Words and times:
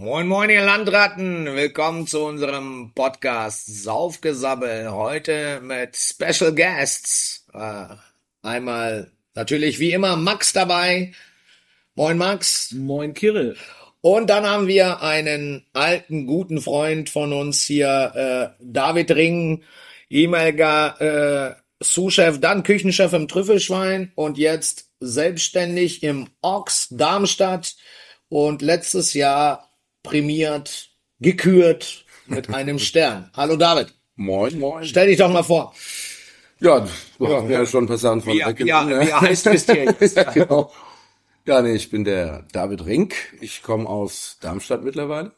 Moin, 0.00 0.28
moin, 0.28 0.48
ihr 0.48 0.64
Landratten. 0.64 1.56
Willkommen 1.56 2.06
zu 2.06 2.20
unserem 2.20 2.92
Podcast 2.94 3.82
Saufgesabbel. 3.82 4.92
Heute 4.92 5.60
mit 5.60 5.96
Special 5.96 6.54
Guests. 6.54 7.44
Äh, 7.52 7.96
einmal 8.40 9.10
natürlich 9.34 9.80
wie 9.80 9.90
immer 9.90 10.14
Max 10.14 10.52
dabei. 10.52 11.14
Moin, 11.96 12.16
Max. 12.16 12.70
Moin, 12.70 13.12
Kirill. 13.12 13.56
Und 14.00 14.30
dann 14.30 14.46
haben 14.46 14.68
wir 14.68 15.02
einen 15.02 15.66
alten, 15.72 16.26
guten 16.26 16.60
Freund 16.60 17.10
von 17.10 17.32
uns 17.32 17.64
hier, 17.64 18.54
äh, 18.60 18.64
David 18.64 19.10
Ring, 19.10 19.64
ehemaliger 20.08 21.00
äh, 21.00 21.54
Sous-Chef, 21.82 22.38
dann 22.38 22.62
Küchenchef 22.62 23.12
im 23.14 23.26
Trüffelschwein 23.26 24.12
und 24.14 24.38
jetzt 24.38 24.92
selbstständig 25.00 26.04
im 26.04 26.28
Ochs 26.40 26.86
Darmstadt 26.92 27.74
und 28.28 28.62
letztes 28.62 29.12
Jahr 29.14 29.67
prämiert, 30.02 30.90
gekürt 31.20 32.04
mit 32.26 32.48
einem 32.54 32.78
Stern. 32.78 33.30
Hallo 33.34 33.56
David. 33.56 33.94
Moin, 34.16 34.58
moin. 34.58 34.84
Stell 34.84 35.06
dich 35.06 35.18
doch 35.18 35.30
mal 35.32 35.44
vor. 35.44 35.74
Ja, 36.60 36.86
du 37.18 37.28
hast 37.28 37.44
mir 37.44 37.52
ja 37.52 37.66
schon 37.66 37.84
ein 37.84 37.86
paar 37.86 37.98
Sachen 37.98 38.20
von 38.20 38.32
Wie, 38.32 38.38
ja, 38.38 38.88
wie 38.88 39.12
heißt 39.12 39.44
bist 39.44 39.68
du 39.68 39.74
jetzt? 39.74 40.16
genau. 40.34 40.72
Ja, 41.46 41.62
nee, 41.62 41.72
ich 41.72 41.88
bin 41.88 42.04
der 42.04 42.44
David 42.52 42.84
Rink. 42.84 43.14
Ich 43.40 43.62
komme 43.62 43.88
aus 43.88 44.38
Darmstadt 44.40 44.82
mittlerweile. 44.82 45.32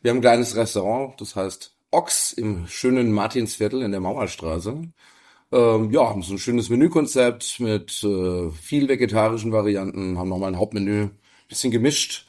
Wir 0.00 0.10
haben 0.10 0.18
ein 0.18 0.22
kleines 0.22 0.56
Restaurant, 0.56 1.20
das 1.20 1.36
heißt 1.36 1.74
Ochs 1.90 2.32
im 2.32 2.66
schönen 2.68 3.12
Martinsviertel 3.12 3.82
in 3.82 3.90
der 3.90 4.00
Mauerstraße. 4.00 4.80
Ähm, 5.52 5.90
ja, 5.90 6.08
haben 6.08 6.22
so 6.22 6.34
ein 6.34 6.38
schönes 6.38 6.70
Menükonzept 6.70 7.58
mit 7.58 8.02
äh, 8.04 8.50
viel 8.50 8.88
vegetarischen 8.88 9.52
Varianten, 9.52 10.16
haben 10.16 10.28
nochmal 10.28 10.52
ein 10.52 10.58
Hauptmenü, 10.58 11.08
bisschen 11.48 11.72
gemischt. 11.72 12.26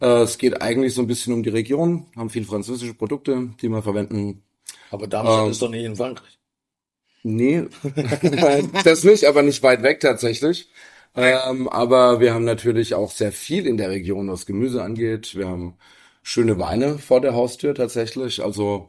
Äh, 0.00 0.22
es 0.22 0.38
geht 0.38 0.62
eigentlich 0.62 0.94
so 0.94 1.02
ein 1.02 1.06
bisschen 1.06 1.32
um 1.34 1.42
die 1.42 1.50
Region, 1.50 2.06
haben 2.16 2.30
viel 2.30 2.44
französische 2.44 2.94
Produkte, 2.94 3.50
die 3.60 3.68
wir 3.68 3.82
verwenden. 3.82 4.42
Aber 4.90 5.06
Darmstadt 5.08 5.46
Ähm, 5.46 5.50
ist 5.50 5.62
doch 5.62 5.70
nicht 5.70 5.84
in 5.84 5.96
Frankreich. 5.96 6.38
Nee, 7.22 7.66
das 8.84 9.04
nicht, 9.04 9.24
aber 9.26 9.42
nicht 9.42 9.62
weit 9.62 9.82
weg 9.82 10.00
tatsächlich. 10.00 10.70
Ähm, 11.14 11.68
aber 11.68 12.20
wir 12.20 12.32
haben 12.34 12.44
natürlich 12.44 12.94
auch 12.94 13.10
sehr 13.10 13.32
viel 13.32 13.66
in 13.66 13.76
der 13.76 13.90
Region, 13.90 14.30
was 14.30 14.46
Gemüse 14.46 14.82
angeht. 14.82 15.34
Wir 15.36 15.48
haben 15.48 15.76
schöne 16.22 16.58
Weine 16.58 16.98
vor 16.98 17.20
der 17.20 17.34
Haustür 17.34 17.74
tatsächlich. 17.74 18.42
Also 18.42 18.88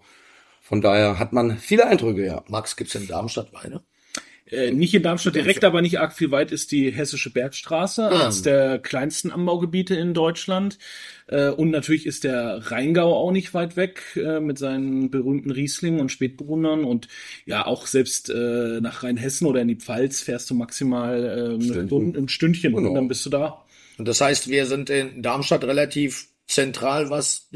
von 0.62 0.82
daher 0.82 1.20
hat 1.20 1.34
man 1.34 1.58
viele 1.58 1.88
Eindrücke, 1.88 2.26
ja. 2.26 2.44
Max, 2.50 2.76
gibt's 2.78 2.95
in 2.95 3.08
Darmstadt 3.08 3.54
Weine? 3.54 3.84
Äh, 4.52 4.72
nicht 4.72 4.94
in 4.94 5.02
Darmstadt 5.02 5.36
direkt, 5.36 5.64
aber 5.64 5.82
nicht 5.82 6.00
arg 6.00 6.14
viel 6.14 6.30
weit 6.32 6.52
ist 6.52 6.72
die 6.74 6.92
Hessische 6.92 7.32
Bergstraße, 7.32 8.04
Ah. 8.12 8.24
eines 8.24 8.42
der 8.42 8.80
kleinsten 8.80 9.32
Anbaugebiete 9.32 9.96
in 9.96 10.14
Deutschland. 10.14 10.78
Äh, 11.28 11.50
und 11.50 11.70
natürlich 11.72 12.06
ist 12.06 12.26
der 12.26 12.60
Rheingau 12.70 13.16
auch 13.16 13.32
nicht 13.32 13.54
weit 13.54 13.78
weg 13.78 14.02
äh, 14.18 14.42
mit 14.42 14.58
seinen 14.60 15.10
berühmten 15.10 15.52
Rieslingen 15.52 16.02
und 16.02 16.12
Spätbrunnern. 16.12 16.84
Und 16.84 17.08
ja, 17.46 17.66
auch 17.66 17.88
selbst 17.88 18.28
nach 18.30 19.04
Rheinhessen 19.04 19.48
oder 19.48 19.62
in 19.62 19.70
die 19.70 19.76
Pfalz 19.76 20.22
fährst 20.22 20.50
du 20.50 20.54
maximal 20.56 21.58
eine. 21.60 21.86
Stunde, 21.88 22.20
ein 22.20 22.28
Stündchen 22.30 22.76
Genau. 22.76 22.90
und 22.90 22.96
dann 22.96 23.08
bist 23.08 23.26
du 23.26 23.30
da. 23.30 23.64
Und 23.98 24.08
das 24.08 24.20
heißt, 24.22 24.50
wir 24.50 24.66
sind 24.66 24.90
in 24.90 25.22
Darmstadt 25.22 25.64
relativ 25.64 26.28
zentral, 26.48 27.10
was 27.10 27.50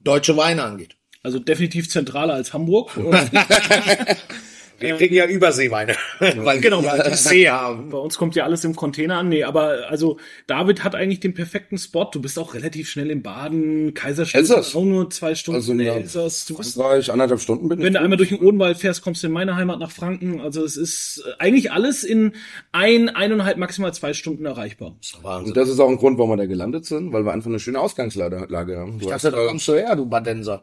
deutsche 0.00 0.36
Weine 0.36 0.62
angeht. 0.64 0.96
Also 1.22 1.38
definitiv 1.38 1.88
zentraler 1.88 2.34
als 2.34 2.52
Hamburg. 2.52 2.90
Wir 4.78 4.96
kriegen 4.96 5.14
ja 5.14 5.26
Überseeweine, 5.26 5.94
weil 6.18 6.60
genau, 6.60 6.84
weil 6.84 6.98
wir 6.98 7.16
See 7.16 7.48
haben. 7.48 7.90
Bei 7.90 7.98
uns 7.98 8.16
kommt 8.18 8.34
ja 8.34 8.44
alles 8.44 8.64
im 8.64 8.74
Container 8.76 9.18
an. 9.18 9.28
Nee, 9.28 9.44
aber 9.44 9.88
also 9.88 10.18
David 10.46 10.84
hat 10.84 10.94
eigentlich 10.94 11.20
den 11.20 11.34
perfekten 11.34 11.78
Spot. 11.78 12.08
Du 12.12 12.20
bist 12.20 12.38
auch 12.38 12.54
relativ 12.54 12.88
schnell 12.88 13.10
im 13.10 13.22
Baden. 13.22 13.94
Elsass. 13.96 14.74
auch 14.74 14.84
nur 14.84 15.10
zwei 15.10 15.34
Stunden. 15.34 15.56
Also, 15.56 15.74
Nee, 15.74 15.84
ja. 15.86 15.94
Elsass. 15.94 16.46
Du 16.46 16.56
bist, 16.56 16.74
Frankreich, 16.74 17.10
anderthalb 17.10 17.40
Stunden 17.40 17.68
bin 17.68 17.78
ich. 17.78 17.84
wenn 17.84 17.94
du 17.94 18.00
einmal 18.00 18.16
durch 18.16 18.30
den 18.30 18.40
Odenwald 18.40 18.76
fährst, 18.78 19.02
kommst 19.02 19.22
du 19.22 19.26
in 19.28 19.32
meine 19.32 19.56
Heimat 19.56 19.78
nach 19.78 19.90
Franken. 19.90 20.40
Also 20.40 20.64
es 20.64 20.76
ist 20.76 21.22
äh, 21.26 21.30
eigentlich 21.42 21.72
alles 21.72 22.04
in 22.04 22.32
ein, 22.72 23.08
eineinhalb, 23.08 23.56
maximal 23.58 23.92
zwei 23.94 24.12
Stunden 24.12 24.44
erreichbar. 24.46 24.96
Wahnsinn. 25.22 25.48
Und 25.50 25.56
das 25.56 25.68
ist 25.68 25.80
auch 25.80 25.88
ein 25.88 25.96
Grund, 25.96 26.18
warum 26.18 26.30
wir 26.32 26.36
da 26.36 26.46
gelandet 26.46 26.84
sind, 26.86 27.12
weil 27.12 27.24
wir 27.24 27.32
einfach 27.32 27.48
eine 27.50 27.58
schöne 27.60 27.80
Ausgangslage 27.80 28.46
Lage 28.48 28.78
haben. 28.78 28.98
Du 28.98 29.06
Ich 29.06 29.12
hast, 29.12 29.24
dachte, 29.24 29.36
da 29.36 29.46
kommst 29.46 29.66
du 29.68 29.74
her, 29.74 29.96
du 29.96 30.06
Badenser. 30.06 30.62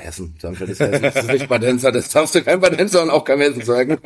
Essen. 0.00 0.34
Darmstadt 0.40 0.68
ist 0.68 0.80
Essen. 0.80 1.02
Das 1.02 1.16
ist 1.16 1.32
nicht 1.32 1.48
Badenzer. 1.48 1.92
Das 1.92 2.08
darfst 2.10 2.34
du 2.34 2.42
kein 2.42 2.60
Badenzer 2.60 3.02
und 3.02 3.10
auch 3.10 3.24
kein 3.24 3.40
Essen 3.40 3.62
sagen. 3.62 3.98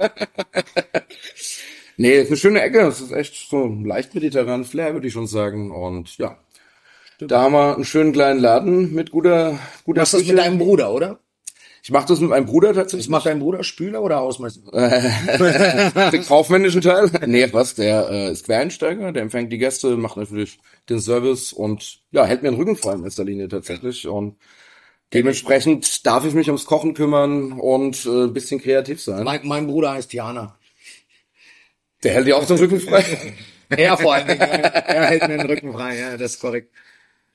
nee, 1.97 2.21
ist 2.21 2.29
eine 2.29 2.37
schöne 2.37 2.63
Ecke. 2.63 2.79
Das 2.79 3.01
ist 3.01 3.13
echt 3.13 3.49
so 3.49 3.65
ein 3.65 3.85
leicht 3.85 4.15
mediterranen 4.15 4.65
Flair, 4.65 4.95
würde 4.95 5.07
ich 5.07 5.13
schon 5.13 5.27
sagen. 5.27 5.71
Und 5.71 6.19
ja, 6.19 6.39
da 7.19 7.43
haben 7.43 7.53
wir 7.53 7.75
einen 7.75 7.85
schönen 7.85 8.13
kleinen 8.13 8.41
Laden 8.41 8.95
mit 8.95 9.11
guter, 9.11 9.53
Du 9.53 9.85
guter 9.85 10.01
machst 10.03 10.15
das 10.15 10.25
mit 10.25 10.39
deinem 10.39 10.59
Bruder, 10.59 10.93
oder? 10.93 11.21
Ich 11.87 11.93
mache 11.93 12.09
das 12.09 12.19
mit 12.19 12.31
meinem 12.31 12.47
Bruder 12.47 12.71
Das 12.71 12.79
tatsächlich. 12.79 13.09
macht 13.09 13.27
dein 13.27 13.39
Bruder 13.39 13.63
Spüler 13.63 14.03
oder 14.03 14.17
Hausmeister? 14.17 14.61
den 16.11 16.25
kaufmännischen 16.27 16.81
Teil. 16.81 17.09
Nee, 17.27 17.49
was? 17.53 17.77
Der 17.77 18.09
äh, 18.11 18.33
ist 18.33 18.47
Quereinsteiger, 18.47 19.13
der 19.13 19.23
empfängt 19.23 19.53
die 19.53 19.59
Gäste, 19.59 19.97
macht 19.97 20.17
natürlich 20.17 20.59
den 20.89 20.99
Service 20.99 21.53
und 21.53 22.01
ja, 22.11 22.25
hält 22.25 22.43
mir 22.43 22.51
den 22.51 22.59
Rücken 22.59 22.75
frei 22.75 22.95
in 22.95 23.05
erster 23.05 23.25
Linie 23.25 23.47
tatsächlich. 23.47 24.09
Und 24.09 24.35
dementsprechend 25.15 26.07
darf 26.07 26.25
ich 26.25 26.35
mich 26.35 26.49
ums 26.49 26.67
Kochen 26.67 26.95
kümmern 26.95 27.53
und 27.53 28.05
äh, 28.07 28.25
ein 28.25 28.33
bisschen 28.33 28.61
kreativ 28.61 29.03
sein. 29.03 29.25
Mein, 29.25 29.41
mein 29.47 29.67
Bruder 29.67 29.93
heißt 29.93 30.13
Jana. 30.13 30.57
Der 32.03 32.13
hält 32.15 32.27
dir 32.27 32.37
auch 32.37 32.47
den 32.47 32.57
Rücken 32.59 32.81
frei. 32.81 33.05
Er 33.69 33.99
vor 33.99 34.15
allem, 34.15 34.29
er 34.29 35.07
hält 35.09 35.23
mir 35.27 35.39
den 35.39 35.47
Rücken 35.49 35.73
frei, 35.73 35.99
ja, 35.99 36.17
das 36.17 36.35
ist 36.35 36.41
korrekt. 36.41 36.73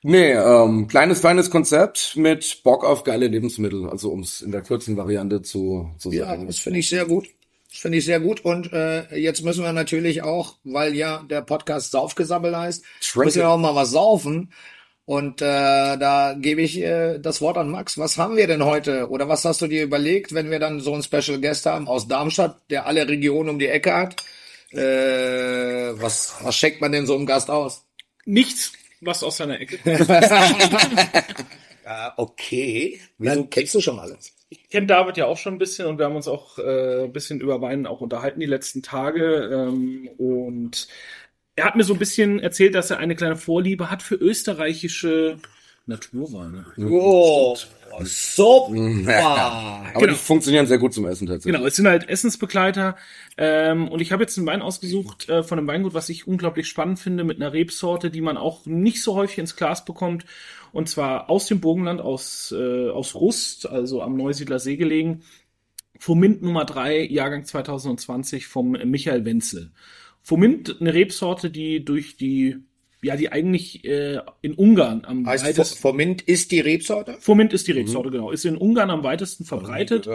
Nee, 0.02 0.32
ähm, 0.32 0.88
kleines, 0.88 1.20
feines 1.20 1.50
Konzept 1.50 2.16
mit 2.16 2.62
Bock 2.64 2.84
auf 2.84 3.04
geile 3.04 3.26
Lebensmittel, 3.28 3.86
also 3.88 4.10
um 4.10 4.20
es 4.20 4.40
in 4.40 4.50
der 4.50 4.62
kurzen 4.62 4.96
Variante 4.96 5.42
zu, 5.42 5.90
zu 5.98 6.10
Ja, 6.10 6.24
sagen. 6.26 6.46
das 6.46 6.58
finde 6.58 6.78
ich 6.80 6.88
sehr 6.88 7.04
gut. 7.04 7.28
Das 7.70 7.80
finde 7.80 7.98
ich 7.98 8.04
sehr 8.06 8.18
gut. 8.20 8.44
Und 8.44 8.72
äh, 8.72 9.14
jetzt 9.16 9.44
müssen 9.44 9.62
wir 9.62 9.72
natürlich 9.74 10.22
auch, 10.22 10.56
weil 10.64 10.94
ja 10.94 11.22
der 11.30 11.42
Podcast 11.42 11.90
Saufgesammel 11.90 12.56
heißt, 12.56 12.82
Schwenke. 13.00 13.26
müssen 13.26 13.38
wir 13.40 13.48
auch 13.50 13.58
mal 13.58 13.74
was 13.74 13.90
saufen. 13.90 14.52
Und 15.04 15.42
äh, 15.42 15.44
da 15.98 16.34
gebe 16.38 16.62
ich 16.62 16.78
äh, 16.80 17.18
das 17.18 17.40
Wort 17.40 17.56
an 17.56 17.70
Max. 17.70 17.98
Was 17.98 18.18
haben 18.18 18.36
wir 18.36 18.46
denn 18.46 18.64
heute? 18.64 19.08
Oder 19.10 19.28
was 19.28 19.44
hast 19.44 19.60
du 19.60 19.66
dir 19.66 19.82
überlegt, 19.82 20.32
wenn 20.32 20.50
wir 20.50 20.60
dann 20.60 20.80
so 20.80 20.94
einen 20.94 21.02
Special 21.02 21.40
Guest 21.40 21.66
haben 21.66 21.88
aus 21.88 22.06
Darmstadt, 22.06 22.60
der 22.70 22.86
alle 22.86 23.08
Regionen 23.08 23.50
um 23.50 23.58
die 23.58 23.66
Ecke 23.66 23.94
hat? 23.94 24.22
Äh, 24.72 26.00
was, 26.00 26.36
was 26.42 26.54
schenkt 26.54 26.80
man 26.80 26.92
denn 26.92 27.06
so 27.06 27.16
einem 27.16 27.26
Gast 27.26 27.50
aus? 27.50 27.84
Nichts, 28.24 28.72
was 29.00 29.24
aus 29.24 29.38
seiner 29.38 29.60
Ecke. 29.60 29.78
Ja, 31.84 32.14
okay. 32.16 33.00
Wieso 33.18 33.44
kennst 33.46 33.74
du 33.74 33.80
schon 33.80 33.98
alles? 33.98 34.32
Ich 34.48 34.68
kenne 34.68 34.86
David 34.86 35.16
ja 35.16 35.26
auch 35.26 35.38
schon 35.38 35.54
ein 35.54 35.58
bisschen 35.58 35.86
und 35.86 35.98
wir 35.98 36.04
haben 36.06 36.16
uns 36.16 36.28
auch 36.28 36.58
äh, 36.58 37.04
ein 37.04 37.12
bisschen 37.12 37.40
über 37.40 37.60
Wein 37.60 37.86
auch 37.86 38.00
unterhalten 38.00 38.40
die 38.40 38.46
letzten 38.46 38.82
Tage. 38.82 39.50
Ähm, 39.52 40.08
und 40.18 40.88
er 41.56 41.64
hat 41.64 41.76
mir 41.76 41.84
so 41.84 41.92
ein 41.94 41.98
bisschen 41.98 42.40
erzählt, 42.40 42.74
dass 42.74 42.90
er 42.90 42.98
eine 42.98 43.14
kleine 43.16 43.36
Vorliebe 43.36 43.90
hat 43.90 44.02
für 44.02 44.14
österreichische 44.14 45.38
Naturweine. 45.86 46.64
Oh, 46.78 47.56
super. 48.04 49.12
Aber 49.24 50.00
Genau. 50.00 50.12
die 50.12 50.18
funktionieren 50.18 50.66
sehr 50.66 50.78
gut 50.78 50.94
zum 50.94 51.06
Essen 51.06 51.26
tatsächlich. 51.26 51.52
Genau, 51.54 51.66
es 51.66 51.76
sind 51.76 51.86
halt 51.88 52.08
Essensbegleiter. 52.08 52.96
Ähm, 53.36 53.88
und 53.88 54.00
ich 54.00 54.12
habe 54.12 54.22
jetzt 54.22 54.38
einen 54.38 54.46
Wein 54.46 54.62
ausgesucht 54.62 55.28
äh, 55.28 55.42
von 55.42 55.58
einem 55.58 55.66
Weingut, 55.68 55.92
was 55.92 56.08
ich 56.08 56.26
unglaublich 56.26 56.68
spannend 56.68 57.00
finde, 57.00 57.24
mit 57.24 57.36
einer 57.38 57.52
Rebsorte, 57.52 58.10
die 58.10 58.20
man 58.20 58.36
auch 58.36 58.64
nicht 58.64 59.02
so 59.02 59.14
häufig 59.16 59.38
ins 59.38 59.56
Glas 59.56 59.84
bekommt. 59.84 60.24
Und 60.72 60.88
zwar 60.88 61.28
aus 61.28 61.46
dem 61.46 61.60
Burgenland, 61.60 62.00
aus, 62.00 62.54
äh, 62.56 62.88
aus 62.88 63.14
Rust, 63.14 63.68
also 63.68 64.02
am 64.02 64.16
Neusiedler 64.16 64.58
See 64.60 64.76
gelegen. 64.76 65.22
Fomint 65.98 66.42
Nummer 66.42 66.64
3, 66.64 67.02
Jahrgang 67.06 67.44
2020 67.44 68.46
vom 68.46 68.70
Michael 68.70 69.24
Wenzel. 69.24 69.72
Fomint, 70.22 70.76
eine 70.80 70.94
Rebsorte, 70.94 71.50
die 71.50 71.84
durch 71.84 72.16
die, 72.16 72.56
ja, 73.02 73.16
die 73.16 73.30
eigentlich 73.32 73.84
äh, 73.84 74.20
in 74.40 74.54
Ungarn 74.54 75.04
am 75.04 75.26
Heißt, 75.26 75.44
weitesten. 75.44 75.78
Formint 75.78 76.22
ist 76.22 76.52
die 76.52 76.60
Rebsorte? 76.60 77.16
Fomint 77.18 77.52
ist 77.52 77.66
die 77.66 77.72
Rebsorte, 77.72 78.10
genau. 78.10 78.30
Ist 78.30 78.44
in 78.44 78.56
Ungarn 78.56 78.90
am 78.90 79.02
weitesten 79.02 79.44
verbreitet. 79.44 80.08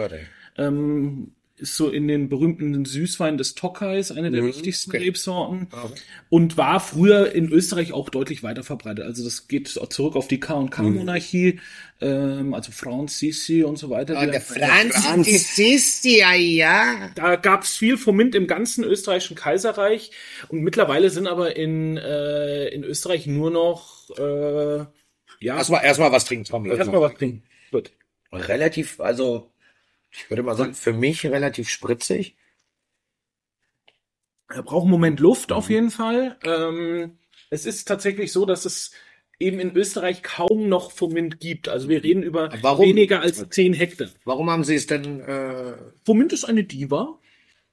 Ähm, 0.56 1.32
ist 1.58 1.76
so 1.76 1.90
in 1.90 2.08
den 2.08 2.28
berühmten 2.28 2.84
Süßwein 2.84 3.36
des 3.36 3.54
Tokais 3.54 4.10
eine 4.12 4.30
der 4.30 4.42
Mhm, 4.42 4.46
wichtigsten 4.48 4.90
okay. 4.90 5.04
Rebsorten 5.04 5.68
Okay. 5.72 5.94
und 6.28 6.56
war 6.56 6.80
früher 6.80 7.32
in 7.32 7.50
Österreich 7.50 7.92
auch 7.92 8.08
deutlich 8.10 8.42
weiter 8.42 8.62
verbreitet. 8.62 9.04
Also 9.04 9.24
das 9.24 9.48
geht 9.48 9.68
zurück 9.68 10.16
auf 10.16 10.28
die 10.28 10.40
K&K-Monarchie, 10.40 11.60
ähm, 12.00 12.54
also 12.54 12.70
Franz 12.72 13.22
und 13.64 13.76
so 13.78 13.90
weiter. 13.90 14.16
Ah, 14.18 14.24
Die- 14.26 14.30
der 14.32 14.40
Franz, 14.40 16.00
die, 16.02 16.18
ja, 16.18 16.32
ja. 16.34 17.10
da 17.14 17.36
gab's 17.36 17.76
viel 17.76 17.96
Fomint 17.96 18.34
im 18.34 18.46
ganzen 18.46 18.84
österreichischen 18.84 19.36
Kaiserreich 19.36 20.10
und 20.48 20.62
mittlerweile 20.62 21.10
sind 21.10 21.26
aber 21.26 21.56
in, 21.56 21.96
äh, 21.96 22.68
in 22.68 22.84
Österreich 22.84 23.26
nur 23.26 23.50
noch 23.50 24.10
äh, 24.18 24.84
ja, 25.40 25.56
Erstmal, 25.56 25.84
erstmal 25.84 26.10
was 26.12 26.24
trinken, 26.24 26.44
Tom. 26.46 26.66
erstmal 26.66 27.00
was 27.00 27.14
trinken. 27.14 27.42
Gut. 27.70 27.92
Relativ, 28.32 29.00
also, 29.00 29.50
ich 30.10 30.30
würde 30.30 30.42
mal 30.42 30.56
sagen, 30.56 30.74
für 30.74 30.92
mich 30.92 31.24
relativ 31.26 31.68
spritzig. 31.68 32.36
Er 34.48 34.62
braucht 34.62 34.82
einen 34.82 34.90
Moment 34.90 35.20
Luft 35.20 35.52
auf 35.52 35.68
jeden 35.68 35.90
Fall. 35.90 36.38
Ähm, 36.42 37.18
es 37.50 37.66
ist 37.66 37.86
tatsächlich 37.86 38.32
so, 38.32 38.46
dass 38.46 38.64
es 38.64 38.92
eben 39.38 39.60
in 39.60 39.76
Österreich 39.76 40.22
kaum 40.22 40.68
noch 40.68 40.90
Fomint 40.90 41.38
gibt. 41.40 41.68
Also 41.68 41.88
wir 41.88 42.02
reden 42.02 42.22
über 42.22 42.50
Warum? 42.62 42.86
weniger 42.86 43.20
als 43.20 43.46
10 43.48 43.74
Hektar. 43.74 44.08
Warum 44.24 44.50
haben 44.50 44.64
Sie 44.64 44.74
es 44.74 44.86
denn? 44.86 45.20
Äh, 45.20 45.76
Fomint 46.04 46.32
ist 46.32 46.44
eine 46.44 46.64
Diva, 46.64 47.18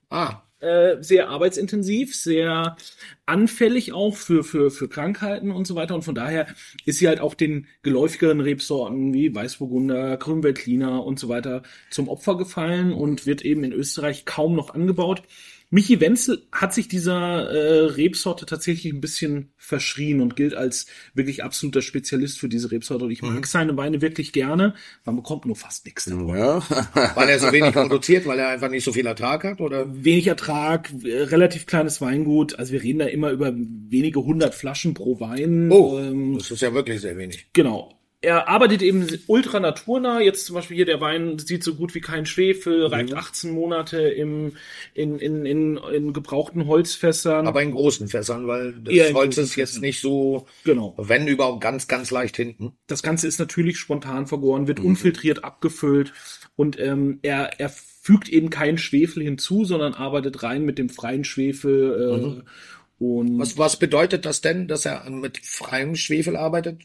ah, 0.10 0.42
äh, 0.60 1.02
sehr 1.02 1.30
arbeitsintensiv, 1.30 2.16
sehr 2.16 2.78
anfällig 3.26 3.94
auch 3.94 4.16
für, 4.16 4.44
für, 4.44 4.72
für 4.72 4.88
Krankheiten 4.88 5.52
und 5.52 5.68
so 5.68 5.76
weiter. 5.76 5.96
Und 5.96 6.04
von 6.04 6.16
daher 6.16 6.48
ist 6.86 7.00
sie 7.00 7.08
halt 7.08 7.20
auch 7.20 7.34
den 7.34 7.68
geläufigeren 7.84 8.40
Rebsorten 8.42 9.14
wie 9.14 9.34
Weißburgunder, 9.34 10.18
Grünveltliner 10.18 11.04
und 11.06 11.20
so 11.20 11.30
weiter 11.30 11.64
zum 11.90 12.08
Opfer 12.08 12.38
gefallen 12.38 12.94
und 12.94 13.26
wird 13.26 13.44
eben 13.44 13.64
in 13.64 13.74
Österreich 13.74 14.26
kaum 14.26 14.56
noch 14.56 14.74
angebaut. 14.74 15.24
Michi 15.70 16.00
Wenzel 16.00 16.48
hat 16.52 16.74
sich 16.74 16.88
dieser 16.88 17.50
äh, 17.50 17.86
Rebsorte 17.86 18.46
tatsächlich 18.46 18.94
ein 18.94 19.02
bisschen 19.02 19.52
verschrien 19.58 20.22
und 20.22 20.36
gilt 20.36 20.54
als 20.54 20.86
wirklich 21.14 21.44
absoluter 21.44 21.82
Spezialist 21.82 22.40
für 22.40 22.48
diese 22.50 22.72
Rebsorte. 22.72 23.06
Und 23.06 23.12
ich 23.12 23.22
mag 23.22 23.46
seine 23.48 23.76
Weine 23.76 24.02
wirklich 24.02 24.32
gerne. 24.32 24.76
Man 25.06 25.16
bekommt 25.16 25.46
nur 25.46 25.56
fast 25.56 25.86
nichts. 25.86 26.06
davon. 26.06 26.30
Ja. 26.38 26.62
weil 27.16 27.30
er 27.30 27.40
so 27.40 27.52
wenig 27.52 27.74
produziert, 27.74 28.26
weil 28.26 28.40
er 28.40 28.50
einfach 28.50 28.70
nicht 28.70 28.84
so 28.84 28.94
viel 28.94 29.06
Ertrag 29.06 29.44
hat, 29.44 29.62
oder? 29.62 29.86
wenig 30.04 30.28
Ertrag, 30.28 30.92
äh, 31.04 31.24
relativ 31.24 31.66
kleines 31.66 32.02
Weingut. 32.02 32.58
Also 32.60 32.74
wir 32.74 32.84
reden 32.84 33.00
da 33.00 33.06
immer 33.06 33.32
über 33.32 33.54
wenige 33.56 34.24
hundert 34.24 34.56
Flaschen 34.56 34.94
pro 34.94 35.20
Wein. 35.20 35.72
Oh, 35.72 35.98
Ähm, 36.00 36.38
das 36.38 36.52
ist 36.52 36.62
ja 36.62 36.74
wirklich 36.74 37.02
sehr 37.02 37.18
wenig. 37.18 37.48
genau. 37.54 37.92
Er 38.26 38.48
arbeitet 38.48 38.82
eben 38.82 39.08
ultra 39.28 39.60
naturnah. 39.60 40.20
Jetzt 40.20 40.46
zum 40.46 40.56
Beispiel 40.56 40.76
hier 40.76 40.86
der 40.86 41.00
Wein 41.00 41.38
sieht 41.40 41.64
so 41.64 41.76
gut 41.76 41.94
wie 41.96 42.02
kein 42.02 42.26
Schwefel, 42.26 42.88
reift 42.88 43.14
18 43.14 43.52
Monate 43.52 44.00
im, 44.00 44.54
in, 44.94 45.20
in, 45.20 45.46
in, 45.46 45.78
in 45.78 46.14
gebrauchten 46.14 46.66
Holzfässern. 46.66 47.48
Aber 47.48 47.62
in 47.62 47.72
großen 47.72 48.08
Fässern, 48.08 48.48
weil 48.48 48.74
das 48.74 49.14
Holz 49.14 49.38
ist 49.38 49.56
jetzt 49.56 49.82
nicht 49.82 50.02
so, 50.02 50.48
genau. 50.64 50.96
wenn 50.98 51.28
überhaupt 51.28 51.62
ganz, 51.62 51.88
ganz 51.88 52.12
leicht 52.12 52.36
hinten. 52.36 52.74
Das 52.88 53.04
Ganze 53.04 53.28
ist 53.28 53.40
natürlich 53.40 53.78
spontan 53.78 54.28
vergoren, 54.28 54.68
wird 54.68 54.80
unfiltriert 54.80 55.44
abgefüllt 55.44 56.14
und 56.56 56.80
ähm, 56.80 57.20
er, 57.22 57.60
er 57.60 57.70
fügt 57.70 58.30
eben 58.30 58.50
keinen 58.50 58.78
Schwefel 58.78 59.24
hinzu, 59.24 59.66
sondern 59.66 59.94
arbeitet 59.94 60.44
rein 60.44 60.64
mit 60.64 60.78
dem 60.78 60.90
freien 60.90 61.24
Schwefel. 61.24 62.42
Äh, 62.42 63.04
und 63.04 63.40
Was, 63.40 63.58
was 63.58 63.78
bedeutet 63.78 64.26
das 64.26 64.42
denn, 64.42 64.68
dass 64.68 64.86
er 64.86 65.10
mit 65.10 65.40
freiem 65.40 65.96
Schwefel 65.96 66.36
arbeitet? 66.36 66.84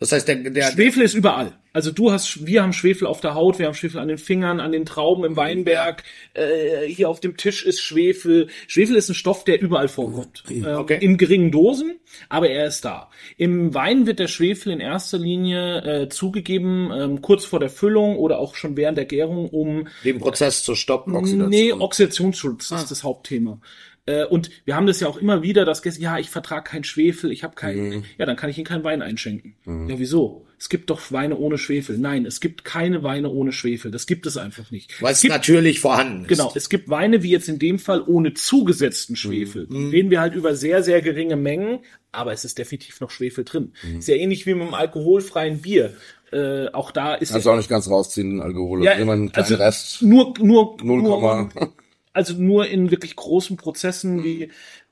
Das 0.00 0.12
heißt, 0.12 0.28
der, 0.28 0.36
der, 0.36 0.70
Schwefel 0.70 1.02
ist 1.02 1.14
überall. 1.14 1.58
Also 1.72 1.90
du 1.90 2.12
hast, 2.12 2.46
wir 2.46 2.62
haben 2.62 2.72
Schwefel 2.72 3.06
auf 3.06 3.20
der 3.20 3.34
Haut, 3.34 3.58
wir 3.58 3.66
haben 3.66 3.74
Schwefel 3.74 3.98
an 4.00 4.06
den 4.06 4.18
Fingern, 4.18 4.60
an 4.60 4.70
den 4.70 4.86
Trauben 4.86 5.24
im 5.24 5.36
Weinberg. 5.36 6.04
Äh, 6.34 6.86
hier 6.86 7.08
auf 7.08 7.18
dem 7.18 7.36
Tisch 7.36 7.64
ist 7.64 7.80
Schwefel. 7.80 8.46
Schwefel 8.68 8.94
ist 8.94 9.08
ein 9.08 9.14
Stoff, 9.14 9.42
der 9.42 9.60
überall 9.60 9.88
vorkommt. 9.88 10.44
Ähm, 10.50 10.64
Okay. 10.64 10.98
In 11.00 11.18
geringen 11.18 11.50
Dosen, 11.50 11.98
aber 12.28 12.48
er 12.48 12.66
ist 12.66 12.84
da. 12.84 13.10
Im 13.36 13.74
Wein 13.74 14.06
wird 14.06 14.20
der 14.20 14.28
Schwefel 14.28 14.72
in 14.72 14.80
erster 14.80 15.18
Linie 15.18 16.02
äh, 16.02 16.08
zugegeben, 16.08 16.90
ähm, 16.92 17.20
kurz 17.20 17.44
vor 17.44 17.58
der 17.58 17.70
Füllung 17.70 18.16
oder 18.18 18.38
auch 18.38 18.54
schon 18.54 18.76
während 18.76 18.98
der 18.98 19.06
Gärung, 19.06 19.48
um 19.48 19.88
den 20.04 20.18
Prozess 20.20 20.62
zu 20.62 20.76
stoppen. 20.76 21.12
Nee, 21.48 21.72
Oxidationsschutz 21.72 22.70
ist 22.70 22.90
das 22.90 23.02
Hauptthema. 23.02 23.60
Äh, 24.08 24.24
Und 24.24 24.50
wir 24.64 24.74
haben 24.74 24.86
das 24.86 25.00
ja 25.00 25.08
auch 25.08 25.18
immer 25.18 25.42
wieder, 25.42 25.66
dass 25.66 25.82
ja, 25.98 26.18
ich 26.18 26.30
vertrage 26.30 26.70
keinen 26.70 26.84
Schwefel, 26.84 27.30
ich 27.30 27.44
habe 27.44 27.54
keinen, 27.54 28.04
ja, 28.16 28.24
dann 28.24 28.36
kann 28.36 28.48
ich 28.48 28.56
Ihnen 28.56 28.66
keinen 28.66 28.84
Wein 28.84 29.02
einschenken. 29.02 29.54
Ja, 29.66 29.98
wieso? 29.98 30.46
Es 30.58 30.68
gibt 30.68 30.90
doch 30.90 31.12
Weine 31.12 31.36
ohne 31.36 31.56
Schwefel. 31.56 31.98
Nein, 31.98 32.26
es 32.26 32.40
gibt 32.40 32.64
keine 32.64 33.02
Weine 33.04 33.28
ohne 33.28 33.52
Schwefel. 33.52 33.90
Das 33.92 34.06
gibt 34.06 34.26
es 34.26 34.36
einfach 34.36 34.70
nicht. 34.72 35.00
Weil 35.00 35.12
es 35.12 35.20
gibt, 35.20 35.32
natürlich 35.32 35.78
vorhanden 35.78 36.22
ist. 36.22 36.28
genau, 36.28 36.52
es 36.54 36.68
gibt 36.68 36.88
Weine 36.88 37.22
wie 37.22 37.30
jetzt 37.30 37.48
in 37.48 37.58
dem 37.60 37.78
Fall 37.78 38.02
ohne 38.02 38.34
zugesetzten 38.34 39.14
Schwefel. 39.14 39.68
Reden 39.70 40.10
wir 40.10 40.20
halt 40.20 40.34
über 40.34 40.56
sehr, 40.56 40.82
sehr 40.82 41.00
geringe 41.00 41.36
Mengen, 41.36 41.80
aber 42.10 42.32
es 42.32 42.44
ist 42.44 42.58
definitiv 42.58 43.00
noch 43.00 43.10
Schwefel 43.10 43.44
drin. 43.44 43.72
Ist 43.98 44.08
ja 44.08 44.16
ähnlich 44.16 44.46
wie 44.46 44.54
mit 44.54 44.62
einem 44.62 44.74
alkoholfreien 44.74 45.58
Bier. 45.60 45.94
Äh, 46.32 46.68
auch 46.72 46.90
da 46.90 47.14
ist 47.14 47.32
Kannst 47.32 47.46
du 47.46 47.50
auch 47.50 47.56
nicht 47.56 47.70
ganz 47.70 47.88
rausziehen, 47.88 48.30
den 48.30 48.40
Alkohol. 48.40 48.84
Ja, 48.84 48.92
Ja, 48.94 48.98
immer 48.98 49.12
einen 49.12 49.30
kleinen 49.32 49.44
also 49.44 49.62
Rest. 49.62 50.02
nur, 50.02 50.34
nur, 50.40 50.76
0, 50.82 51.02
nur, 51.02 51.48
also 52.12 52.34
nur 52.34 52.66
in 52.68 52.90
wirklich 52.90 53.16
großen 53.16 53.56
Prozessen 53.56 54.24
wie, 54.24 54.50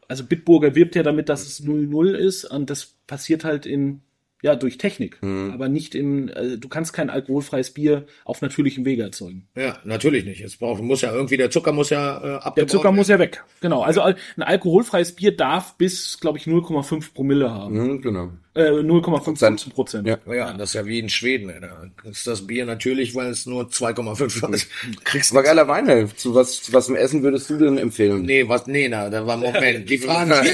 also 0.08 0.24
Bitburger 0.24 0.74
wirbt 0.74 0.94
ja 0.94 1.02
damit, 1.02 1.28
dass 1.28 1.46
es 1.46 1.64
0-0 1.64 2.12
ist 2.14 2.44
und 2.44 2.70
das 2.70 2.94
passiert 3.06 3.44
halt 3.44 3.66
in, 3.66 4.02
ja, 4.42 4.54
durch 4.54 4.78
Technik, 4.78 5.18
aber 5.22 5.68
nicht 5.68 5.94
in, 5.94 6.28
äh, 6.28 6.58
du 6.58 6.68
kannst 6.68 6.92
kein 6.92 7.10
alkoholfreies 7.10 7.72
Bier 7.72 8.04
auf 8.24 8.42
natürlichem 8.42 8.84
Wege 8.84 9.02
erzeugen. 9.02 9.48
Ja, 9.56 9.78
natürlich 9.84 10.24
nicht. 10.24 10.42
Es 10.42 10.56
braucht, 10.58 10.82
muss 10.82 11.00
ja 11.00 11.12
irgendwie, 11.12 11.36
der 11.38 11.50
Zucker 11.50 11.72
muss 11.72 11.90
ja 11.90 12.18
äh, 12.18 12.34
abgebaut 12.36 12.56
Der 12.58 12.66
Zucker 12.68 12.92
muss 12.92 13.08
ja 13.08 13.18
weg. 13.18 13.42
Genau. 13.60 13.82
Also 13.82 14.02
al- 14.02 14.16
ein 14.36 14.42
alkoholfreies 14.42 15.16
Bier 15.16 15.34
darf 15.36 15.76
bis, 15.78 16.20
glaube 16.20 16.38
ich, 16.38 16.44
0,5 16.44 17.14
Promille 17.14 17.50
haben. 17.50 17.76
Hm, 17.76 18.02
genau. 18.02 18.32
Äh, 18.56 18.70
0,5 18.70 19.70
Prozent. 19.75 20.06
Ja. 20.06 20.17
Ja, 20.32 20.53
das 20.55 20.70
ist 20.70 20.75
ja 20.75 20.87
wie 20.87 20.99
in 20.99 21.11
Schweden. 21.11 21.50
ey. 21.50 21.61
Da 21.61 22.11
ist 22.11 22.26
das 22.26 22.47
Bier 22.47 22.64
natürlich, 22.64 23.14
weil 23.14 23.29
es 23.29 23.44
nur 23.44 23.64
2,5 23.64 24.55
ist. 24.55 24.69
Kriegst 25.05 25.32
Aber 25.32 25.43
geiler 25.43 25.69
Wein. 25.69 26.11
Zu 26.17 26.35
was, 26.35 26.62
zu 26.62 26.73
was 26.73 26.87
zum 26.87 26.97
Essen 26.97 27.23
würdest 27.23 27.50
du 27.50 27.58
denn 27.58 27.76
empfehlen? 27.76 28.23
Nee, 28.23 28.49
was, 28.49 28.67
nee, 28.67 28.88
na, 28.88 29.11
da 29.11 29.26
war 29.26 29.37
Moment. 29.37 29.91
Die 29.91 29.99
Fragen 30.06 30.31
Was, 30.31 30.49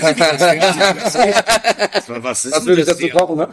was 2.09 2.45
ist 2.45 2.53
Was 2.53 2.59
denn 2.59 2.67
würde 2.67 2.81
ich 2.83 2.87
das 2.89 2.99
dazu 2.99 3.09
kochen, 3.17 3.37
ne? 3.37 3.49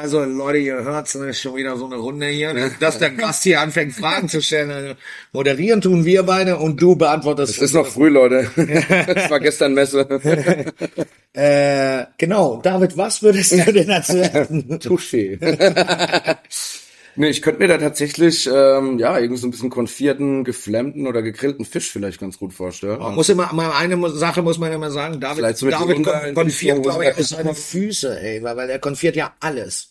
Also 0.00 0.24
Leute, 0.24 0.58
ihr 0.58 0.82
hört's, 0.82 1.14
ne, 1.14 1.32
schon 1.32 1.54
wieder 1.54 1.76
so 1.76 1.86
eine 1.86 1.96
Runde 1.96 2.26
hier, 2.26 2.70
dass 2.80 2.98
der 2.98 3.10
Gast 3.10 3.44
hier 3.44 3.60
anfängt, 3.60 3.92
Fragen 3.92 4.28
zu 4.28 4.42
stellen. 4.42 4.70
Also, 4.70 4.94
moderieren 5.32 5.80
tun 5.80 6.04
wir 6.04 6.24
beide 6.24 6.56
und 6.56 6.82
du 6.82 6.96
beantwortest. 6.96 7.56
Es 7.56 7.62
ist 7.62 7.74
noch 7.74 7.86
früh, 7.86 8.08
Leute. 8.08 8.50
Es 9.16 9.30
war 9.30 9.40
gestern 9.40 9.74
Messe. 9.74 10.06
Äh, 11.36 12.06
genau. 12.16 12.60
David, 12.62 12.96
was 12.96 13.22
würdest 13.22 13.52
du 13.66 13.72
denn 13.76 13.88
erzählen? 13.90 14.80
Touché. 14.80 15.38
nee, 17.16 17.28
ich 17.28 17.42
könnte 17.42 17.60
mir 17.60 17.68
da 17.68 17.78
tatsächlich, 17.78 18.48
ähm, 18.52 18.98
ja, 18.98 19.18
irgendwie 19.18 19.40
so 19.40 19.46
ein 19.46 19.50
bisschen 19.50 19.70
konfierten, 19.70 20.44
geflammten 20.44 21.06
oder 21.06 21.22
gegrillten 21.22 21.64
Fisch 21.64 21.90
vielleicht 21.90 22.20
ganz 22.20 22.38
gut 22.38 22.52
vorstellen. 22.52 22.98
Man 22.98 23.14
muss 23.14 23.28
immer, 23.28 23.52
mal 23.52 23.72
eine 23.72 24.10
Sache 24.10 24.42
muss 24.42 24.58
man 24.58 24.72
immer 24.72 24.90
sagen, 24.90 25.20
David, 25.20 25.56
so 25.56 25.70
David 25.70 26.34
konfiert, 26.34 26.82
glaube 26.82 27.14
ich, 27.16 27.28
seine 27.28 27.54
Füße, 27.54 28.20
ey, 28.20 28.42
weil, 28.42 28.56
weil 28.56 28.70
er 28.70 28.78
konfiert 28.78 29.16
ja 29.16 29.34
alles. 29.40 29.90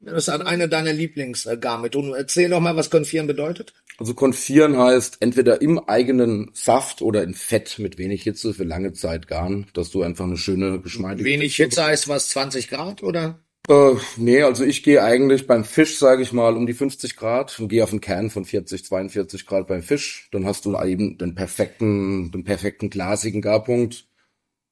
Das 0.00 0.28
ist 0.28 0.28
eine 0.30 0.68
deiner 0.68 0.92
Lieblingsgarmethoden. 0.92 2.14
Erzähl 2.14 2.48
doch 2.48 2.60
mal, 2.60 2.76
was 2.76 2.88
konfieren 2.88 3.26
bedeutet. 3.26 3.74
Also 3.98 4.14
konfieren 4.14 4.78
heißt 4.78 5.18
entweder 5.20 5.60
im 5.60 5.78
eigenen 5.78 6.50
Saft 6.54 7.02
oder 7.02 7.22
in 7.22 7.34
Fett 7.34 7.78
mit 7.78 7.98
wenig 7.98 8.22
Hitze 8.22 8.54
für 8.54 8.64
lange 8.64 8.94
Zeit 8.94 9.28
garen, 9.28 9.66
dass 9.74 9.90
du 9.90 10.02
einfach 10.02 10.24
eine 10.24 10.38
schöne 10.38 10.80
geschmeidige 10.80 11.28
Wenig 11.28 11.56
Hitze 11.56 11.84
heißt 11.84 12.08
was, 12.08 12.30
20 12.30 12.68
Grad, 12.68 13.02
oder? 13.02 13.40
Äh, 13.68 13.94
nee, 14.16 14.42
also 14.42 14.64
ich 14.64 14.82
gehe 14.82 15.02
eigentlich 15.02 15.46
beim 15.46 15.64
Fisch, 15.64 15.98
sage 15.98 16.22
ich 16.22 16.32
mal, 16.32 16.56
um 16.56 16.66
die 16.66 16.72
50 16.72 17.14
Grad 17.14 17.60
und 17.60 17.68
gehe 17.68 17.84
auf 17.84 17.90
einen 17.90 18.00
Kern 18.00 18.30
von 18.30 18.46
40, 18.46 18.86
42 18.86 19.46
Grad 19.46 19.66
beim 19.66 19.82
Fisch. 19.82 20.28
Dann 20.32 20.46
hast 20.46 20.64
du 20.64 20.76
eben 20.80 21.18
den 21.18 21.34
perfekten, 21.34 22.32
den 22.32 22.42
perfekten 22.42 22.88
glasigen 22.88 23.42
Garpunkt. 23.42 24.06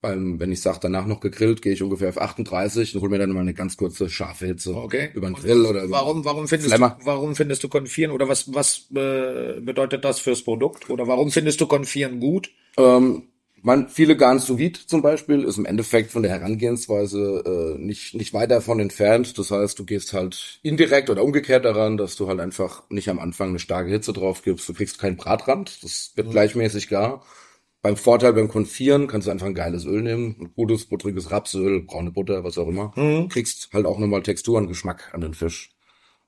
Beim, 0.00 0.38
wenn 0.38 0.52
ich 0.52 0.60
sage, 0.60 0.78
danach 0.80 1.06
noch 1.06 1.18
gegrillt, 1.18 1.60
gehe 1.60 1.72
ich 1.72 1.82
ungefähr 1.82 2.08
auf 2.10 2.20
38 2.20 2.94
und 2.94 3.02
hol 3.02 3.08
mir 3.08 3.18
dann 3.18 3.30
mal 3.30 3.40
eine 3.40 3.54
ganz 3.54 3.76
kurze 3.76 4.08
scharfe 4.08 4.46
Hitze. 4.46 4.76
Okay. 4.76 5.10
Über 5.14 5.26
den 5.26 5.34
Grill 5.34 5.66
oder 5.66 5.82
über 5.82 5.96
Warum, 5.96 6.24
warum 6.24 6.46
findest 6.46 6.70
Flemmer. 6.70 6.96
du, 7.00 7.06
warum 7.06 7.34
findest 7.34 7.64
du 7.64 7.68
Konfieren 7.68 8.12
oder 8.12 8.28
was, 8.28 8.54
was 8.54 8.86
äh, 8.92 9.60
bedeutet 9.60 10.04
das 10.04 10.20
fürs 10.20 10.42
Produkt? 10.42 10.88
Oder 10.88 11.08
warum 11.08 11.32
findest 11.32 11.60
du 11.60 11.66
Konfieren 11.66 12.20
gut? 12.20 12.50
Ähm, 12.76 13.24
man, 13.62 13.88
viele 13.88 14.16
garen 14.16 14.38
sous 14.38 14.58
vide 14.58 14.78
zum 14.86 15.02
Beispiel 15.02 15.42
ist 15.42 15.58
im 15.58 15.66
Endeffekt 15.66 16.12
von 16.12 16.22
der 16.22 16.30
Herangehensweise 16.30 17.76
äh, 17.76 17.78
nicht, 17.78 18.14
nicht 18.14 18.32
weit 18.32 18.50
davon 18.50 18.78
entfernt. 18.78 19.36
Das 19.36 19.50
heißt, 19.50 19.78
du 19.78 19.84
gehst 19.84 20.12
halt 20.12 20.60
indirekt 20.62 21.10
oder 21.10 21.24
umgekehrt 21.24 21.64
daran, 21.64 21.96
dass 21.96 22.16
du 22.16 22.28
halt 22.28 22.40
einfach 22.40 22.88
nicht 22.88 23.08
am 23.08 23.18
Anfang 23.18 23.48
eine 23.48 23.58
starke 23.58 23.90
Hitze 23.90 24.12
drauf 24.12 24.42
gibst. 24.42 24.68
Du 24.68 24.74
kriegst 24.74 24.98
keinen 24.98 25.16
Bratrand, 25.16 25.82
das 25.82 26.12
wird 26.14 26.30
gleichmäßig 26.30 26.88
gar. 26.88 27.24
Beim 27.88 27.96
Vorteil 27.96 28.34
beim 28.34 28.48
Konfieren 28.48 29.06
kannst 29.06 29.26
du 29.28 29.30
einfach 29.30 29.46
ein 29.46 29.54
geiles 29.54 29.86
Öl 29.86 30.02
nehmen, 30.02 30.36
ein 30.38 30.52
gutes, 30.54 30.84
buttriges 30.84 31.30
Rapsöl, 31.30 31.84
braune 31.86 32.10
Butter, 32.10 32.44
was 32.44 32.58
auch 32.58 32.68
immer. 32.68 32.92
Kriegst 33.30 33.70
halt 33.72 33.86
auch 33.86 33.98
nochmal 33.98 34.22
Textur 34.22 34.58
und 34.58 34.68
Geschmack 34.68 35.08
an 35.14 35.22
den 35.22 35.32
Fisch. 35.32 35.70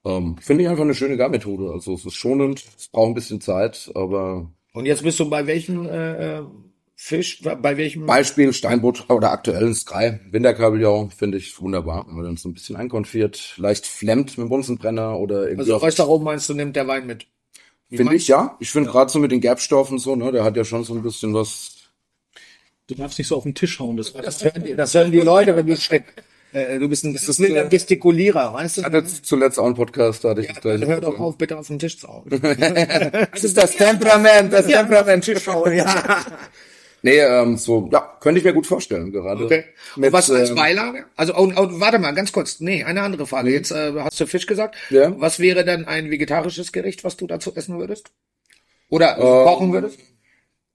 Ähm, 0.07 0.39
Finde 0.41 0.63
ich 0.63 0.71
einfach 0.71 0.85
eine 0.85 0.95
schöne 0.95 1.19
Garmethode. 1.19 1.71
Also 1.71 1.93
es 1.93 2.07
ist 2.07 2.15
schonend, 2.15 2.65
es 2.79 2.89
braucht 2.89 3.09
ein 3.09 3.15
bisschen 3.15 3.43
Zeit, 3.43 3.91
aber 3.95 4.51
Und 4.73 4.87
jetzt 4.87 5.03
bist 5.03 5.21
du 5.21 5.29
bei 5.29 5.47
welchem 5.47 5.85
äh, 5.85 6.39
äh, 6.39 6.43
Fisch, 6.97 7.43
bei 7.43 7.77
welchem? 7.77 8.07
Beispiel 8.07 8.55
Steinbutt 8.55 9.11
oder 9.11 9.31
aktuell 9.31 9.67
ein 9.67 9.75
Sky. 9.75 10.19
Winterkabeljau 10.31 11.11
finde 11.15 11.37
ich 11.37 11.61
wunderbar. 11.61 12.07
Wenn 12.09 12.15
man 12.15 12.25
dann 12.25 12.37
so 12.39 12.49
ein 12.49 12.55
bisschen 12.55 12.77
einkonfiert, 12.77 13.53
leicht 13.59 13.85
flemmt 13.87 14.39
mit 14.39 14.47
dem 14.47 14.49
Bunsenbrenner 14.49 15.19
oder 15.19 15.43
irgendwie 15.43 15.61
also 15.61 15.77
auf- 15.77 15.83
Röstaromen 15.83 16.25
meinst 16.25 16.49
du, 16.49 16.55
nimmt 16.55 16.75
der 16.75 16.89
Wein 16.89 17.07
mit? 17.07 17.27
Finde 17.93 18.15
ich, 18.15 18.29
ja. 18.29 18.57
Ich 18.61 18.71
finde 18.71 18.91
gerade 18.91 19.11
so 19.11 19.19
mit 19.19 19.33
den 19.33 19.41
Gerbstoffen 19.41 19.99
so, 19.99 20.15
ne, 20.17 20.31
der 20.33 20.45
hat 20.45 20.57
ja 20.57 20.65
schon 20.65 20.85
so 20.85 20.95
ein 20.95 21.03
bisschen 21.03 21.35
was. 21.35 21.73
Du 22.87 22.95
darfst 22.95 23.19
nicht 23.19 23.29
so 23.29 23.37
auf 23.37 23.43
den 23.45 23.55
Tisch 23.55 23.79
hauen. 23.81 23.97
Das, 23.97 24.13
Das 24.13 24.45
hören 24.45 24.65
die, 24.65 24.75
das 24.75 24.95
hören 24.95 25.13
die 25.13 25.21
Leute, 25.21 25.55
wenn 25.57 25.67
du 25.67 25.77
schreckst. 25.77 26.13
Äh, 26.53 26.79
du 26.81 26.89
bist 26.89 27.05
ein, 27.05 27.13
das 27.13 27.29
ist 27.29 27.39
ein 27.41 27.69
Gestikulierer, 27.69 28.53
weißt 28.53 28.79
du? 28.79 28.81
Ich 28.81 28.85
hatte 28.87 28.97
jetzt 28.99 29.25
zuletzt 29.25 29.59
auch 29.59 29.67
einen 29.67 29.77
Podcast, 29.77 30.25
da 30.25 30.31
hatte 30.31 30.41
ich 30.41 30.49
das 30.49 30.61
Dann 30.61 30.79
gleiche. 30.79 30.87
hör 30.93 31.01
doch 31.01 31.19
auf, 31.21 31.39
bitte 31.39 31.57
auf 31.57 31.69
den 31.69 31.79
Tisch 31.79 31.99
zu 31.99 32.09
hauen. 32.09 32.25
Das 33.33 33.45
ist 33.45 33.57
das 33.57 33.77
Temperament, 33.77 34.53
das 34.53 34.67
Temperament. 34.67 35.27
ja. 35.27 36.25
Nee, 37.03 37.19
ähm, 37.19 37.57
so, 37.57 37.89
ja, 37.93 38.17
könnte 38.21 38.39
ich 38.39 38.45
mir 38.45 38.53
gut 38.53 38.67
vorstellen, 38.67 39.11
gerade. 39.13 39.45
Okay. 39.45 39.65
Und 39.97 40.03
Mit, 40.03 40.13
was 40.13 40.31
als 40.31 40.51
ähm, 40.51 40.57
Beilage? 40.57 41.07
Also, 41.17 41.35
und, 41.35 41.57
und, 41.57 41.81
warte 41.81 41.99
mal, 41.99 42.13
ganz 42.13 42.33
kurz. 42.33 42.61
Nee, 42.61 42.85
eine 42.85 43.03
andere 43.03 43.27
Frage. 43.27 43.51
Jetzt 43.51 43.71
äh, 43.71 43.93
hast 43.97 44.21
du 44.21 44.27
Fisch 44.27 44.47
gesagt. 44.47 44.77
Ja. 44.91 45.19
Was 45.19 45.39
wäre 45.39 45.65
denn 45.65 45.87
ein 45.87 46.11
vegetarisches 46.11 46.73
Gericht, 46.73 47.05
was 47.05 47.17
du 47.17 47.27
dazu 47.27 47.55
essen 47.55 47.79
würdest? 47.79 48.11
Oder 48.89 49.17
Ähm, 49.17 49.45
kochen 49.45 49.73
würdest? 49.73 49.99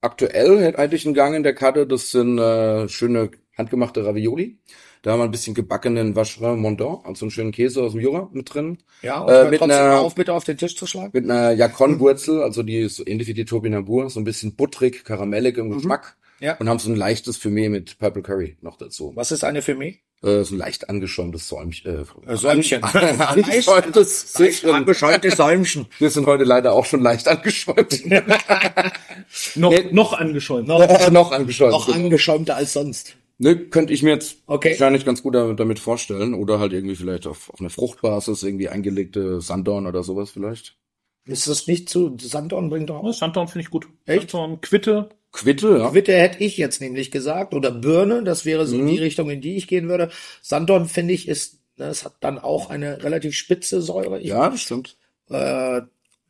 Aktuell 0.02 0.62
hätte 0.62 0.80
eigentlich 0.80 1.06
einen 1.06 1.16
Gang 1.16 1.36
in 1.36 1.44
der 1.44 1.56
Karte, 1.56 1.86
das 1.88 2.12
sind 2.12 2.38
äh, 2.38 2.88
schöne 2.88 3.32
handgemachte 3.58 4.06
Ravioli. 4.06 4.58
Da 5.06 5.12
haben 5.12 5.20
wir 5.20 5.26
ein 5.26 5.30
bisschen 5.32 5.54
gebackenen 5.54 6.16
Vacherin 6.16 6.58
Mondant, 6.60 7.06
also 7.06 7.26
einen 7.26 7.32
schönen 7.32 7.52
Käse 7.52 7.84
aus 7.84 7.92
dem 7.92 8.02
Jura 8.02 8.28
mit 8.34 8.52
drin. 8.52 8.80
Ja, 9.04 9.20
und 9.20 9.32
äh, 9.32 9.52
mit 9.52 9.62
einer- 9.62 10.00
auf, 10.00 10.16
bitte 10.16 10.34
auf 10.34 10.46
den 10.46 10.58
Tisch 10.58 10.76
zu 10.76 10.88
schlagen. 10.88 11.12
Mit 11.14 11.26
einer 11.30 11.52
Yakon-Wurzel, 11.52 12.42
also 12.42 12.64
die 12.64 12.80
ist 12.80 12.96
so 12.96 13.04
ähnlich 13.06 13.28
wie 13.28 13.36
die 13.36 13.46
Turbinambur, 13.46 14.10
so 14.10 14.20
ein 14.20 14.24
bisschen 14.24 14.56
butterig, 14.56 15.04
karamellig 15.06 15.58
im 15.58 15.70
Geschmack. 15.70 16.16
Mhm. 16.40 16.46
Ja. 16.46 16.58
Und 16.58 16.68
haben 16.68 16.80
so 16.80 16.90
ein 16.90 16.96
leichtes 16.96 17.40
Fumé 17.40 17.70
mit 17.70 18.00
Purple 18.00 18.24
Curry 18.24 18.58
noch 18.62 18.78
dazu. 18.78 19.12
Was 19.16 19.32
ist 19.32 19.44
eine 19.44 19.62
für 19.62 19.76
mich? 19.76 20.02
Äh, 20.24 20.42
so 20.44 20.56
ein 20.56 20.58
leicht 20.58 20.90
angeschäumtes 20.90 21.48
Säumchen. 21.48 22.08
Äh, 22.28 22.36
Säumchen. 22.36 22.84
angeschäumtes 22.84 24.34
Säumchen. 24.34 24.72
Angeschäumtes 24.72 25.36
Säumchen. 25.38 25.86
Wir 26.00 26.10
sind 26.10 26.26
heute 26.26 26.46
leider 26.46 26.74
auch 26.74 26.86
schon 26.86 27.02
leicht 27.02 27.28
angeschäumt. 27.28 28.02
Noch, 29.56 29.74
noch 29.92 30.14
angeschäumt. 30.14 30.68
noch, 30.68 31.12
noch 31.12 31.32
angeschäumt. 31.32 31.72
Noch 31.74 31.94
angeschäumter 31.94 32.56
als 32.56 32.74
sonst. 32.74 33.16
Ne, 33.38 33.58
könnte 33.70 33.94
ich 33.94 34.02
mir 34.02 34.12
jetzt 34.12 34.44
Okay. 34.48 34.70
wahrscheinlich 34.72 35.06
ganz 35.06 35.22
gut 35.22 35.36
damit, 35.36 35.80
vorstellen. 35.80 36.34
Oder 36.34 36.60
halt 36.60 36.72
irgendwie 36.74 36.96
vielleicht 36.96 37.28
auf, 37.28 37.50
auf 37.50 37.60
einer 37.60 37.70
Fruchtbasis, 37.70 38.44
irgendwie 38.44 38.70
eingelegte 38.70 39.42
Sanddorn 39.42 39.88
oder 39.88 40.04
sowas 40.04 40.32
vielleicht. 40.32 40.78
Ist 41.26 41.48
das 41.48 41.68
nicht 41.68 41.90
zu 41.90 42.16
Sanddorn 42.20 42.70
bringt 42.70 42.90
doch 42.90 43.02
Ja, 43.04 43.10
aus? 43.10 43.20
Sanddorn 43.20 43.48
finde 43.48 43.64
ich 43.64 43.72
gut. 43.72 43.88
Echt? 44.06 44.32
Sanddorn, 44.32 44.62
Quitte. 44.62 45.10
Quitte, 45.32 45.78
ja. 45.80 45.94
Witte 45.94 46.14
hätte 46.14 46.44
ich 46.44 46.56
jetzt 46.58 46.80
nämlich 46.82 47.12
gesagt. 47.12 47.54
Oder 47.54 47.72
Birne, 47.72 48.24
das 48.24 48.46
wäre 48.46 48.66
so 48.66 48.78
Mhm. 48.78 48.88
die 48.88 49.00
Richtung, 49.00 49.30
in 49.30 49.42
die 49.42 49.58
ich 49.58 49.68
gehen 49.68 49.90
würde. 49.90 50.12
Sanddorn, 50.42 50.88
finde 50.88 51.14
ich, 51.14 51.28
ist, 51.28 51.60
ne, 51.78 51.86
es 51.88 52.06
hat 52.06 52.16
dann 52.22 52.40
auch 52.40 52.70
eine 52.70 53.04
relativ 53.04 53.36
spitze 53.36 53.82
Säure. 53.82 54.22
Ich, 54.22 54.28
Ja, 54.30 54.50
das 54.50 54.62
stimmt. 54.62 54.98
äh, 55.30 55.82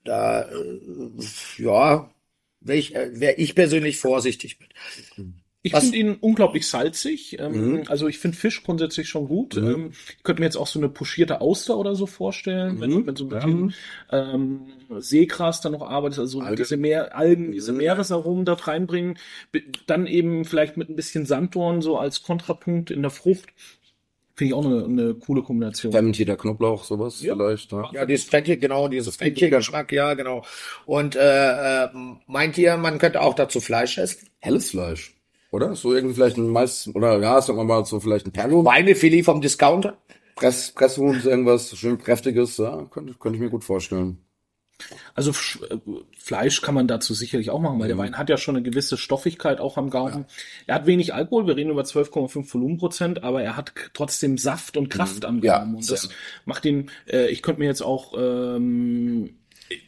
da, 0.04 0.42
äh, 0.44 0.80
ja, 1.58 2.10
wäre 2.62 2.78
ich, 2.78 2.96
äh, 2.96 3.20
wär 3.20 3.38
ich 3.40 3.54
persönlich 3.56 3.98
vorsichtig 4.00 4.60
mit. 4.60 4.72
Ich 5.68 5.76
finde 5.76 5.98
ihn 5.98 6.16
unglaublich 6.22 6.68
salzig. 6.68 7.40
Ähm, 7.40 7.72
Mhm. 7.72 7.84
Also 7.88 8.08
ich 8.08 8.20
finde 8.20 8.38
Fisch 8.38 8.64
grundsätzlich 8.64 9.10
schon 9.10 9.28
gut. 9.28 9.58
Ähm, 9.58 9.92
ich 10.16 10.24
könnte 10.24 10.42
mir 10.42 10.46
jetzt 10.46 10.58
auch 10.58 10.68
so 10.68 10.78
eine 10.80 10.90
pochierte 10.90 11.42
Auster 11.42 11.78
oder 11.78 11.96
so 11.96 12.06
vorstellen, 12.06 12.80
wenn, 12.80 12.92
Mhm. 12.92 13.08
wenn 13.08 13.16
so 13.16 13.26
ein 13.26 13.30
bisschen 13.30 13.74
ähm, 14.12 14.62
Seegras 15.00 15.62
da 15.62 15.70
noch 15.72 15.82
arbeitet, 15.82 16.20
also 16.20 16.42
Algen. 16.42 16.56
diese 16.58 16.78
Meer, 16.78 17.16
Algen, 17.18 17.52
diese 17.52 17.72
Mhm. 17.72 17.80
Meeresaromen 17.80 18.46
dort 18.46 18.68
reinbringen. 18.68 19.18
Dann 19.88 20.06
eben 20.06 20.46
vielleicht 20.46 20.78
mit 20.78 20.90
ein 20.90 20.96
bisschen 20.96 21.26
Sanddorn 21.26 21.82
so 21.82 21.98
als 21.98 22.22
Kontrapunkt 22.22 22.92
in 22.92 23.02
der 23.02 23.12
Frucht. 23.12 23.46
Finde 24.38 24.50
ich 24.50 24.54
auch 24.54 24.66
eine, 24.66 24.84
eine 24.84 25.14
coole 25.16 25.42
Kombination. 25.44 25.94
Fermentierter 25.94 26.36
Knoblauch, 26.36 26.84
sowas 26.84 27.22
Ja. 27.24 27.34
vielleicht. 27.36 27.72
Ja. 27.72 27.90
Ja, 27.94 28.06
dieses 28.06 28.26
Fenchel, 28.26 28.58
genau, 28.58 28.88
dieses 28.90 29.16
Fenchelgeschmack, 29.16 29.92
ja, 29.94 30.14
genau. 30.14 30.44
Und 30.86 31.16
äh, 31.16 31.86
äh, 31.86 31.90
meint 32.28 32.58
ihr, 32.58 32.76
man 32.78 33.00
könnte 33.00 33.22
auch 33.22 33.34
dazu 33.34 33.62
Fleisch 33.62 33.98
essen? 33.98 34.28
Helles 34.40 34.72
Fleisch. 34.72 35.15
Oder? 35.56 35.74
So 35.76 35.94
irgendwie 35.94 36.16
vielleicht 36.16 36.38
ein 36.38 36.50
Mais, 36.50 36.90
oder 36.94 37.18
ja, 37.20 37.42
sagen 37.42 37.58
wir 37.58 37.64
mal 37.64 37.86
so 37.86 38.00
vielleicht 38.02 38.26
ein 38.28 38.34
Perlhuhn. 38.34 38.66
Schweinefilet 38.66 39.24
vom 39.24 39.40
Discounter? 39.40 39.98
Press, 40.36 40.72
Presshuhn, 40.72 41.22
irgendwas 41.24 41.76
schön 41.78 41.98
kräftiges, 41.98 42.58
ja, 42.58 42.86
könnte, 42.92 43.14
könnte 43.14 43.38
ich 43.38 43.42
mir 43.42 43.50
gut 43.50 43.64
vorstellen. 43.64 44.18
Also 45.14 45.32
äh, 45.32 45.78
Fleisch 46.18 46.62
kann 46.62 46.76
man 46.76 46.90
dazu 46.90 47.14
sicherlich 47.14 47.50
auch 47.52 47.62
machen, 47.62 47.80
weil 47.80 47.88
der 47.88 47.98
Wein 47.98 48.18
hat 48.18 48.30
ja 48.30 48.36
schon 48.36 48.58
eine 48.58 48.70
gewisse 48.70 48.98
Stoffigkeit 48.98 49.62
auch 49.62 49.78
am 49.78 49.90
Gaumen. 49.90 50.26
Er 50.68 50.76
hat 50.76 50.86
wenig 50.86 51.14
Alkohol, 51.14 51.48
wir 51.48 51.56
reden 51.56 51.70
über 51.72 51.84
12,5 51.84 52.54
Volumenprozent, 52.54 53.24
aber 53.24 53.42
er 53.42 53.56
hat 53.56 53.72
trotzdem 53.94 54.38
Saft 54.38 54.76
und 54.76 54.90
Kraft 54.90 55.24
am 55.24 55.42
Ja, 55.42 55.60
Gaumen. 55.60 55.76
und 55.76 55.90
das 55.90 56.10
macht 56.44 56.66
ihn, 56.66 56.92
äh, 57.10 57.28
ich 57.30 57.42
könnte 57.42 57.60
mir 57.62 57.68
jetzt 57.68 57.82
auch, 57.82 58.14
ähm, 58.18 59.38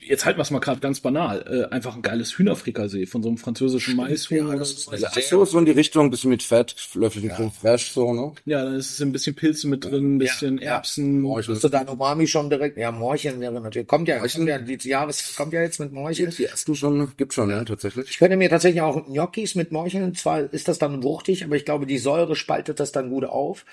jetzt 0.01 0.25
halten 0.25 0.39
wir 0.39 0.43
es 0.43 0.51
mal 0.51 0.60
gerade 0.60 0.79
ganz 0.79 1.00
banal, 1.00 1.67
äh, 1.69 1.74
einfach 1.74 1.96
ein 1.96 2.01
geiles 2.01 2.38
Hühnerfrikassee 2.38 3.05
von 3.05 3.22
so 3.22 3.29
einem 3.29 3.38
französischen 3.38 3.96
Maishuhn. 3.96 4.48
oder 4.48 4.65
so. 4.65 4.91
Also, 4.91 5.07
ach 5.07 5.22
so, 5.22 5.46
so 5.46 5.60
in 5.60 5.65
die 5.65 5.72
Richtung, 5.72 6.05
ein 6.05 6.10
bisschen 6.10 6.29
mit 6.29 6.43
Fett, 6.43 6.75
Löffelchen 6.93 7.29
Creme 7.29 7.51
fraiche, 7.51 7.91
so, 7.93 8.13
ne? 8.13 8.34
Ja, 8.46 8.63
da 8.63 8.75
ist 8.75 9.00
ein 9.01 9.12
bisschen 9.12 9.36
Pilze 9.36 9.67
mit 9.67 9.84
drin, 9.84 10.15
ein 10.15 10.17
bisschen 10.17 10.57
Ja, 10.57 10.75
Erbsen. 10.75 11.22
Morchel. 11.22 11.55
Hast 11.55 11.63
du 11.63 11.69
dein 11.69 11.88
Umami 11.88 12.27
schon 12.27 12.50
direkt? 12.50 12.77
Ja, 12.77 12.91
Morchen 12.91 13.39
wäre 13.39 13.60
natürlich. 13.62 13.88
Kommt 13.88 14.07
ja, 14.07 14.19
kommt 14.19 14.48
ja, 14.48 14.57
die 14.57 14.77
Jahres 14.88 15.36
kommt 15.36 15.53
ja 15.53 15.62
jetzt 15.62 15.79
mit 15.79 15.91
Morchen. 15.91 16.31
Die 16.31 16.46
ersten 16.46 16.75
schon, 16.75 17.12
gibt 17.17 17.34
schon, 17.34 17.50
ja, 17.50 17.63
tatsächlich. 17.63 18.10
Ich 18.10 18.17
könnte 18.17 18.38
mir 18.38 18.50
tatsächlich 18.50 18.81
auch 18.81 19.05
Gnocchis 19.05 19.55
mit 19.55 19.72
Morcheln, 19.72 20.15
zwar 20.15 20.51
ist 20.51 20.67
das 20.67 20.79
dann 20.79 21.03
wuchtig, 21.03 21.43
aber 21.43 21.55
ich 21.55 21.65
glaube, 21.65 21.86
die 21.86 21.98
Säure 21.98 22.36
spaltet 22.36 22.79
das 22.79 22.91
dann 22.91 23.10
gut 23.10 23.25
auf. 23.25 23.65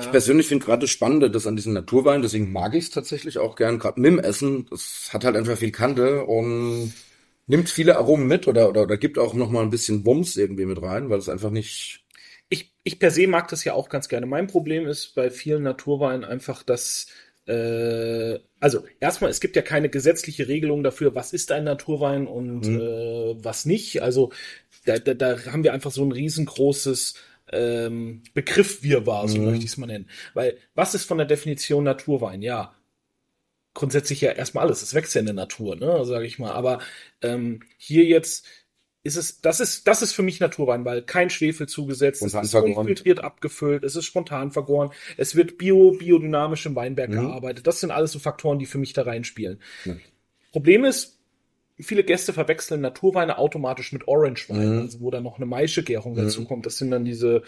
Ich 0.00 0.10
persönlich 0.10 0.46
finde 0.46 0.64
gerade 0.64 0.82
das 0.82 0.90
Spannende, 0.90 1.30
das 1.30 1.46
an 1.46 1.56
diesen 1.56 1.72
Naturwein, 1.72 2.20
deswegen 2.20 2.52
mag 2.52 2.74
ich 2.74 2.84
es 2.84 2.90
tatsächlich 2.90 3.38
auch 3.38 3.56
gern, 3.56 3.78
gerade 3.78 3.98
mit 3.98 4.10
dem 4.10 4.18
Essen. 4.18 4.66
Das 4.68 5.08
hat 5.14 5.24
halt 5.24 5.36
einfach 5.36 5.56
viel 5.56 5.70
Kante 5.70 6.24
und 6.24 6.92
nimmt 7.46 7.70
viele 7.70 7.96
Aromen 7.96 8.26
mit 8.26 8.48
oder, 8.48 8.68
oder, 8.68 8.82
oder 8.82 8.96
gibt 8.96 9.18
auch 9.18 9.34
noch 9.34 9.50
mal 9.50 9.62
ein 9.62 9.70
bisschen 9.70 10.04
Wumms 10.04 10.36
irgendwie 10.36 10.66
mit 10.66 10.82
rein, 10.82 11.08
weil 11.08 11.18
es 11.18 11.28
einfach 11.28 11.50
nicht, 11.50 12.04
ich, 12.48 12.74
ich 12.82 12.98
per 12.98 13.10
se 13.10 13.26
mag 13.26 13.48
das 13.48 13.64
ja 13.64 13.74
auch 13.74 13.88
ganz 13.88 14.08
gerne. 14.08 14.26
Mein 14.26 14.46
Problem 14.46 14.86
ist 14.86 15.14
bei 15.14 15.30
vielen 15.30 15.62
Naturweinen 15.62 16.24
einfach, 16.24 16.62
dass 16.62 17.06
äh, 17.46 18.38
also 18.60 18.84
erstmal, 19.00 19.30
es 19.30 19.40
gibt 19.40 19.56
ja 19.56 19.62
keine 19.62 19.90
gesetzliche 19.90 20.48
Regelung 20.48 20.82
dafür, 20.82 21.14
was 21.14 21.32
ist 21.32 21.52
ein 21.52 21.64
Naturwein 21.64 22.26
und 22.26 22.66
äh, 22.66 23.44
was 23.44 23.66
nicht. 23.66 24.02
Also 24.02 24.32
da, 24.86 24.98
da, 24.98 25.14
da 25.14 25.44
haben 25.46 25.64
wir 25.64 25.74
einfach 25.74 25.90
so 25.90 26.04
ein 26.04 26.12
riesengroßes 26.12 27.14
ähm, 27.52 28.22
Begriff 28.32 28.82
Wirrwarr, 28.82 29.28
so 29.28 29.38
möchte 29.38 29.64
ich 29.64 29.72
es 29.72 29.76
mal 29.76 29.86
nennen. 29.86 30.08
Weil 30.32 30.56
was 30.74 30.94
ist 30.94 31.04
von 31.04 31.18
der 31.18 31.26
Definition 31.26 31.84
Naturwein? 31.84 32.40
Ja, 32.40 32.74
grundsätzlich 33.74 34.20
ja 34.20 34.30
erstmal 34.32 34.64
alles. 34.64 34.82
Es 34.82 34.94
wächst 34.94 35.14
ja 35.14 35.20
in 35.20 35.26
der 35.26 35.34
Natur, 35.34 35.76
ne, 35.76 36.04
sage 36.04 36.26
ich 36.26 36.38
mal. 36.38 36.52
Aber 36.52 36.78
ähm, 37.22 37.60
hier 37.76 38.04
jetzt 38.04 38.46
ist 39.02 39.16
es, 39.16 39.40
das 39.42 39.60
ist, 39.60 39.86
das 39.86 40.00
ist 40.00 40.14
für 40.14 40.22
mich 40.22 40.40
Naturwein, 40.40 40.84
weil 40.86 41.02
kein 41.02 41.28
Schwefel 41.28 41.68
zugesetzt, 41.68 42.22
es 42.22 42.30
Spontan 42.30 42.44
ist 42.44 42.50
vergoren. 42.52 42.76
unfiltriert 42.78 43.20
abgefüllt, 43.22 43.84
es 43.84 43.96
ist 43.96 44.06
spontan 44.06 44.50
vergoren, 44.50 44.90
es 45.18 45.34
wird 45.36 45.58
bio, 45.58 45.90
biodynamisch 45.92 46.64
im 46.64 46.74
Weinberg 46.74 47.10
Mhm. 47.10 47.14
gearbeitet. 47.26 47.66
Das 47.66 47.80
sind 47.80 47.90
alles 47.90 48.12
so 48.12 48.18
Faktoren, 48.18 48.58
die 48.58 48.64
für 48.66 48.78
mich 48.78 48.94
da 48.94 49.02
reinspielen. 49.02 49.60
Ja. 49.84 49.96
Problem 50.52 50.84
ist, 50.86 51.18
viele 51.78 52.04
Gäste 52.04 52.32
verwechseln 52.32 52.80
Naturweine 52.80 53.36
automatisch 53.36 53.92
mit 53.92 54.08
Orangewein, 54.08 54.76
Mhm. 54.76 54.78
also 54.82 55.00
wo 55.00 55.10
dann 55.10 55.24
noch 55.24 55.36
eine 55.36 55.46
Maischegärung 55.46 56.14
dazu 56.14 56.44
kommt. 56.46 56.64
Das 56.64 56.78
sind 56.78 56.90
dann 56.90 57.04
diese 57.04 57.42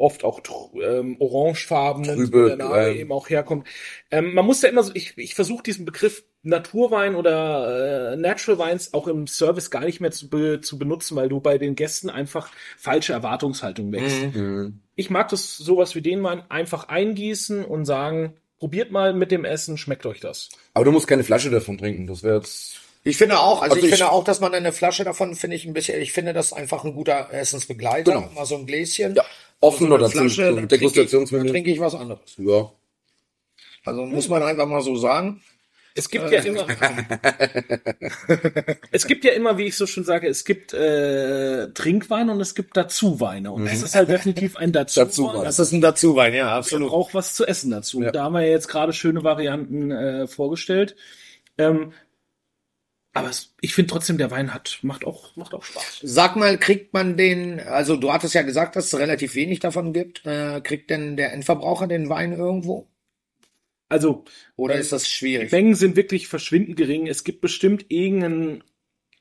oft 0.00 0.24
auch 0.24 0.40
ähm, 0.82 1.16
orangefarbenen, 1.20 2.16
Trübe, 2.16 2.42
wo 2.44 2.46
der 2.48 2.56
Name 2.56 2.88
ähm, 2.88 2.96
eben 2.98 3.12
auch 3.12 3.28
herkommt. 3.30 3.66
Ähm, 4.10 4.34
man 4.34 4.44
muss 4.46 4.60
da 4.60 4.68
immer 4.68 4.82
so, 4.82 4.92
ich, 4.94 5.16
ich 5.18 5.34
versuche 5.34 5.62
diesen 5.62 5.84
Begriff 5.84 6.24
Naturwein 6.42 7.14
oder 7.16 8.12
äh, 8.12 8.16
Natural 8.16 8.58
Wines 8.70 8.94
auch 8.94 9.06
im 9.08 9.26
Service 9.26 9.70
gar 9.70 9.84
nicht 9.84 10.00
mehr 10.00 10.10
zu, 10.10 10.28
be, 10.30 10.60
zu 10.62 10.78
benutzen, 10.78 11.16
weil 11.16 11.28
du 11.28 11.40
bei 11.40 11.58
den 11.58 11.74
Gästen 11.76 12.08
einfach 12.10 12.50
falsche 12.78 13.12
Erwartungshaltung 13.12 13.92
wächst. 13.92 14.34
Mhm. 14.34 14.80
Ich 14.96 15.10
mag 15.10 15.28
das 15.28 15.56
sowas 15.56 15.94
wie 15.94 16.00
den 16.02 16.22
Wein 16.22 16.42
einfach 16.48 16.88
eingießen 16.88 17.64
und 17.64 17.84
sagen, 17.84 18.34
probiert 18.58 18.90
mal 18.90 19.12
mit 19.12 19.30
dem 19.30 19.44
Essen, 19.44 19.76
schmeckt 19.78 20.06
euch 20.06 20.20
das. 20.20 20.48
aber 20.74 20.84
du 20.86 20.92
musst 20.92 21.06
keine 21.06 21.24
Flasche 21.24 21.50
davon 21.50 21.78
trinken, 21.78 22.06
das 22.06 22.22
wäre 22.22 22.36
jetzt, 22.36 22.80
Ich 23.04 23.16
finde 23.16 23.38
auch, 23.40 23.62
also, 23.62 23.74
Also 23.74 23.76
ich, 23.76 23.84
ich- 23.84 23.90
finde 23.98 24.12
auch, 24.12 24.24
dass 24.24 24.40
man 24.40 24.52
eine 24.54 24.72
Flasche 24.72 25.04
davon, 25.04 25.34
finde 25.34 25.56
ich 25.56 25.64
ein 25.66 25.72
bisschen, 25.72 26.00
ich 26.00 26.12
finde 26.12 26.32
das 26.34 26.52
einfach 26.52 26.84
ein 26.84 26.94
guter 26.94 27.28
Essensbegleiter. 27.32 28.12
Genau. 28.12 28.30
Mal 28.34 28.44
so 28.46 28.56
ein 28.56 28.66
Gläschen. 28.66 29.14
ja, 29.14 29.24
offen 29.60 29.92
oder 29.92 30.08
zum, 30.08 30.30
Flasche, 30.30 30.48
zum 30.48 30.56
dann 30.56 30.68
trinke 30.68 30.86
ich, 30.86 31.10
dann 31.10 31.46
trinke 31.46 31.70
ich 31.70 31.80
was 31.80 31.94
anderes. 31.94 32.34
Ja. 32.38 32.70
Also 33.84 34.04
muss 34.04 34.28
man 34.28 34.42
einfach 34.42 34.66
mal 34.66 34.82
so 34.82 34.96
sagen. 34.96 35.40
Es 35.94 36.08
gibt 36.08 36.30
ja 36.30 36.40
immer, 36.42 36.66
es 38.92 39.06
gibt 39.06 39.24
ja 39.24 39.32
immer, 39.32 39.58
wie 39.58 39.64
ich 39.64 39.76
so 39.76 39.86
schon 39.86 40.04
sage, 40.04 40.28
es 40.28 40.44
gibt 40.44 40.72
äh, 40.72 41.68
Trinkweine 41.72 42.32
und 42.32 42.40
es 42.40 42.54
gibt 42.54 42.76
Dazuweine. 42.76 43.50
Und 43.50 43.66
das 43.66 43.82
ist 43.82 43.96
halt 43.96 44.08
definitiv 44.08 44.56
ein 44.56 44.72
Dazuwein. 44.72 45.08
Dazuwein. 45.08 45.44
Das 45.44 45.58
ist 45.58 45.72
ein 45.72 45.80
Dazuwein, 45.80 46.34
ja, 46.34 46.44
Man 46.44 46.54
absolut. 46.54 46.90
braucht 46.90 47.14
was 47.14 47.34
zu 47.34 47.44
essen 47.44 47.72
dazu. 47.72 48.02
Ja. 48.02 48.12
Da 48.12 48.24
haben 48.24 48.34
wir 48.34 48.48
jetzt 48.48 48.68
gerade 48.68 48.92
schöne 48.92 49.24
Varianten 49.24 49.90
äh, 49.90 50.26
vorgestellt. 50.28 50.94
Ähm, 51.58 51.92
aber 53.12 53.28
es, 53.28 53.54
ich 53.60 53.74
finde 53.74 53.90
trotzdem, 53.90 54.18
der 54.18 54.30
Wein 54.30 54.54
hat, 54.54 54.78
macht 54.82 55.04
auch, 55.04 55.34
macht 55.36 55.52
auch 55.52 55.64
Spaß. 55.64 56.00
Sag 56.02 56.36
mal, 56.36 56.58
kriegt 56.58 56.92
man 56.92 57.16
den, 57.16 57.58
also 57.60 57.96
du 57.96 58.12
hattest 58.12 58.34
ja 58.34 58.42
gesagt, 58.42 58.76
dass 58.76 58.86
es 58.86 58.98
relativ 58.98 59.34
wenig 59.34 59.58
davon 59.58 59.92
gibt. 59.92 60.24
Äh, 60.24 60.60
kriegt 60.60 60.90
denn 60.90 61.16
der 61.16 61.32
Endverbraucher 61.32 61.88
den 61.88 62.08
Wein 62.08 62.32
irgendwo? 62.32 62.88
Also, 63.88 64.24
Oder 64.54 64.76
Ähm, 64.76 64.80
ist 64.80 64.92
das 64.92 65.08
schwierig? 65.08 65.50
Mengen 65.50 65.74
sind 65.74 65.96
wirklich 65.96 66.28
verschwindend 66.28 66.76
gering. 66.76 67.08
Es 67.08 67.24
gibt 67.24 67.40
bestimmt 67.40 67.86
irgendeinen 67.88 68.62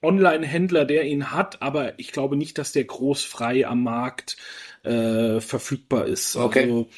Online-Händler, 0.03 0.85
der 0.85 1.05
ihn 1.05 1.31
hat, 1.31 1.61
aber 1.63 1.97
ich 1.97 2.11
glaube 2.11 2.37
nicht, 2.37 2.59
dass 2.59 2.71
der 2.71 2.83
groß 2.83 3.23
frei 3.23 3.65
am 3.65 3.83
Markt 3.83 4.37
äh, 4.83 5.41
verfügbar 5.41 6.05
ist. 6.05 6.35
Okay. 6.35 6.63
Also, 6.63 6.89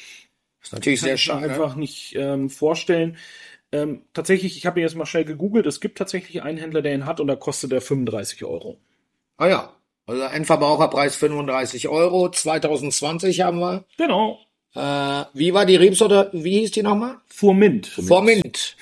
ist 0.62 0.72
natürlich 0.72 1.00
kann 1.00 1.06
sehr 1.06 1.14
ich 1.14 1.26
mir 1.26 1.32
schade. 1.34 1.50
einfach 1.50 1.74
nicht 1.74 2.14
ähm, 2.16 2.50
vorstellen. 2.50 3.16
Ähm, 3.72 4.02
tatsächlich, 4.12 4.56
ich 4.56 4.66
habe 4.66 4.80
ihn 4.80 4.84
jetzt 4.84 4.96
mal 4.96 5.06
schnell 5.06 5.24
gegoogelt. 5.24 5.66
Es 5.66 5.80
gibt 5.80 5.98
tatsächlich 5.98 6.42
einen 6.42 6.58
Händler, 6.58 6.82
der 6.82 6.94
ihn 6.94 7.06
hat 7.06 7.20
und 7.20 7.26
da 7.26 7.36
kostet 7.36 7.72
er 7.72 7.80
35 7.80 8.44
Euro. 8.44 8.78
Ah 9.38 9.48
ja. 9.48 9.76
Also 10.06 10.22
Endverbraucherpreis 10.22 11.16
35 11.16 11.88
Euro. 11.88 12.30
2020 12.30 13.40
haben 13.40 13.60
wir. 13.60 13.84
Genau. 13.96 14.38
Äh, 14.74 15.24
wie 15.32 15.54
war 15.54 15.64
die 15.64 15.76
Rebsorte? 15.76 16.30
Wie 16.32 16.60
hieß 16.60 16.72
die 16.72 16.82
nochmal? 16.82 17.16
Furmint. 17.28 17.86
Formint. 17.86 18.76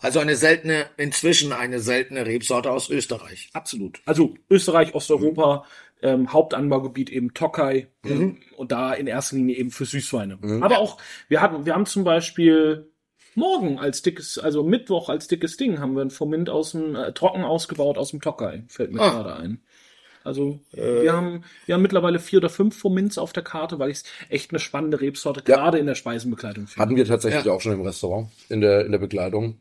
Also 0.00 0.20
eine 0.20 0.36
seltene, 0.36 0.86
inzwischen 0.96 1.52
eine 1.52 1.80
seltene 1.80 2.26
Rebsorte 2.26 2.70
aus 2.70 2.88
Österreich. 2.88 3.50
Absolut. 3.52 4.00
Also 4.04 4.34
Österreich, 4.48 4.94
Osteuropa, 4.94 5.64
ähm, 6.02 6.32
Hauptanbaugebiet 6.32 7.10
eben 7.10 7.34
Tokai 7.34 7.88
ähm, 8.04 8.38
und 8.56 8.70
da 8.70 8.92
in 8.92 9.06
erster 9.08 9.36
Linie 9.36 9.56
eben 9.56 9.70
für 9.70 9.86
Süßweine. 9.86 10.38
Aber 10.60 10.78
auch, 10.78 10.98
wir 11.28 11.40
hatten, 11.40 11.66
wir 11.66 11.74
haben 11.74 11.86
zum 11.86 12.04
Beispiel 12.04 12.92
morgen 13.34 13.78
als 13.78 14.02
dickes, 14.02 14.38
also 14.38 14.62
Mittwoch 14.62 15.08
als 15.08 15.28
dickes 15.28 15.56
Ding 15.56 15.78
haben 15.80 15.94
wir 15.94 16.02
ein 16.02 16.10
Formint 16.10 16.50
aus 16.50 16.72
dem, 16.72 16.94
äh, 16.96 17.12
trocken 17.12 17.44
ausgebaut 17.44 17.98
aus 17.98 18.10
dem 18.10 18.20
Tokai. 18.20 18.64
Fällt 18.68 18.92
mir 18.92 19.00
Ah. 19.00 19.10
gerade 19.10 19.36
ein. 19.36 19.60
Also 20.24 20.60
wir 20.72 21.12
haben 21.12 21.44
wir 21.64 21.74
haben 21.74 21.80
mittlerweile 21.82 22.18
vier 22.18 22.38
oder 22.40 22.50
fünf 22.50 22.76
Formints 22.76 23.16
auf 23.16 23.32
der 23.32 23.42
Karte, 23.44 23.78
weil 23.78 23.90
ich 23.90 23.98
es 23.98 24.04
echt 24.28 24.50
eine 24.50 24.58
spannende 24.58 25.00
Rebsorte 25.00 25.40
Ja. 25.48 25.56
gerade 25.56 25.78
in 25.78 25.86
der 25.86 25.94
Speisenbekleidung 25.94 26.66
finde. 26.66 26.82
Hatten 26.82 26.96
wir 26.96 27.06
tatsächlich 27.06 27.44
Ja. 27.46 27.52
auch 27.52 27.60
schon 27.62 27.72
im 27.72 27.80
Restaurant, 27.80 28.28
in 28.50 28.60
der, 28.60 28.84
in 28.84 28.92
der 28.92 28.98
Bekleidung. 28.98 29.58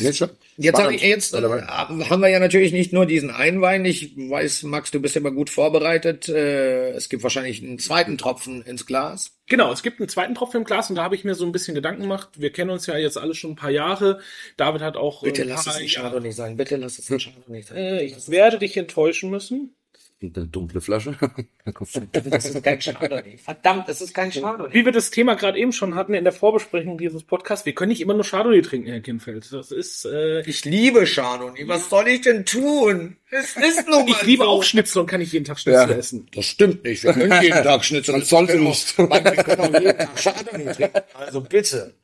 Nee, 0.00 0.12
schon. 0.12 0.30
Jetzt, 0.60 0.76
hab 0.76 0.90
ich, 0.90 1.02
jetzt 1.02 1.34
äh, 1.34 1.40
haben 1.40 2.20
wir 2.20 2.28
ja 2.28 2.40
natürlich 2.40 2.72
nicht 2.72 2.92
nur 2.92 3.06
diesen 3.06 3.30
einen 3.30 3.60
Wein. 3.60 3.84
Ich 3.84 4.16
weiß, 4.16 4.64
Max, 4.64 4.90
du 4.90 5.00
bist 5.00 5.16
immer 5.16 5.30
gut 5.30 5.50
vorbereitet. 5.50 6.28
Äh, 6.28 6.90
es 6.90 7.08
gibt 7.08 7.22
wahrscheinlich 7.22 7.62
einen 7.62 7.78
zweiten 7.78 8.18
Tropfen 8.18 8.62
ins 8.62 8.84
Glas. 8.84 9.38
Genau, 9.46 9.70
es 9.72 9.84
gibt 9.84 10.00
einen 10.00 10.08
zweiten 10.08 10.34
Tropfen 10.34 10.58
im 10.58 10.64
Glas 10.64 10.90
und 10.90 10.96
da 10.96 11.04
habe 11.04 11.14
ich 11.14 11.22
mir 11.22 11.36
so 11.36 11.46
ein 11.46 11.52
bisschen 11.52 11.76
Gedanken 11.76 12.02
gemacht. 12.02 12.30
Wir 12.38 12.50
kennen 12.50 12.70
uns 12.70 12.86
ja 12.86 12.96
jetzt 12.96 13.16
alle 13.16 13.36
schon 13.36 13.52
ein 13.52 13.56
paar 13.56 13.70
Jahre. 13.70 14.18
David 14.56 14.82
hat 14.82 14.96
auch 14.96 15.22
Bitte 15.22 15.42
äh, 15.42 15.46
lass 15.46 15.68
es 15.68 15.76
ein 15.76 15.86
Chardonnay 15.86 16.32
sein. 16.32 16.56
Bitte 16.56 16.74
lass 16.74 16.98
es 16.98 17.08
ein 17.08 17.20
Chardonnay 17.20 17.62
sein. 17.62 17.76
Äh, 17.76 18.02
ich 18.02 18.28
werde 18.28 18.58
dich 18.58 18.76
enttäuschen 18.76 19.30
müssen. 19.30 19.76
Und 20.20 20.36
eine 20.36 20.46
dunkle 20.48 20.80
Flasche. 20.80 21.14
Das 22.30 22.46
ist 22.46 22.62
kein 22.64 22.78
Chardonnay. 22.80 23.36
Verdammt, 23.36 23.88
das 23.88 24.00
ist 24.00 24.14
kein 24.14 24.30
Chardonnay. 24.32 24.72
Wie 24.72 24.84
wir 24.84 24.90
das 24.90 25.10
Thema 25.10 25.34
gerade 25.36 25.58
eben 25.58 25.70
schon 25.72 25.94
hatten 25.94 26.14
in 26.14 26.24
der 26.24 26.32
Vorbesprechung 26.32 26.96
dieses 26.98 27.22
Podcasts, 27.22 27.66
wir 27.66 27.74
können 27.74 27.90
nicht 27.90 28.00
immer 28.00 28.14
nur 28.14 28.24
Chardonnay 28.24 28.62
trinken, 28.62 28.88
Herr 28.88 29.00
Kinfeld. 29.00 29.52
Das 29.52 29.70
ist, 29.70 30.06
äh, 30.06 30.40
Ich 30.40 30.64
liebe 30.64 31.04
Chardonnay. 31.06 31.68
Was 31.68 31.88
soll 31.90 32.08
ich 32.08 32.22
denn 32.22 32.44
tun? 32.46 33.16
Es 33.30 33.54
ist 33.56 33.86
nun 33.88 34.06
mal 34.06 34.08
ich 34.08 34.22
liebe 34.22 34.44
so. 34.44 34.48
auch 34.48 34.62
Schnitzel 34.64 35.00
und 35.00 35.06
kann 35.06 35.20
nicht 35.20 35.32
jeden 35.32 35.44
Tag 35.44 35.58
Schnitzel 35.60 35.90
Ja. 35.90 35.96
essen. 35.96 36.26
Das 36.34 36.46
stimmt 36.46 36.82
nicht. 36.84 37.04
Wir 37.04 37.12
können 37.12 37.42
jeden 37.42 37.62
Tag 37.62 37.84
Schnitzel. 37.84 38.14
Wir 38.14 38.46
können 38.46 38.64
nicht. 38.64 38.94
auch- 38.98 39.10
Wir 39.10 39.44
können 39.44 39.60
auch 39.76 39.80
jeden 39.80 39.98
Tag 39.98 40.16
Chardonnay 40.16 40.72
trinken. 40.74 41.00
Also 41.14 41.40
bitte. 41.42 41.94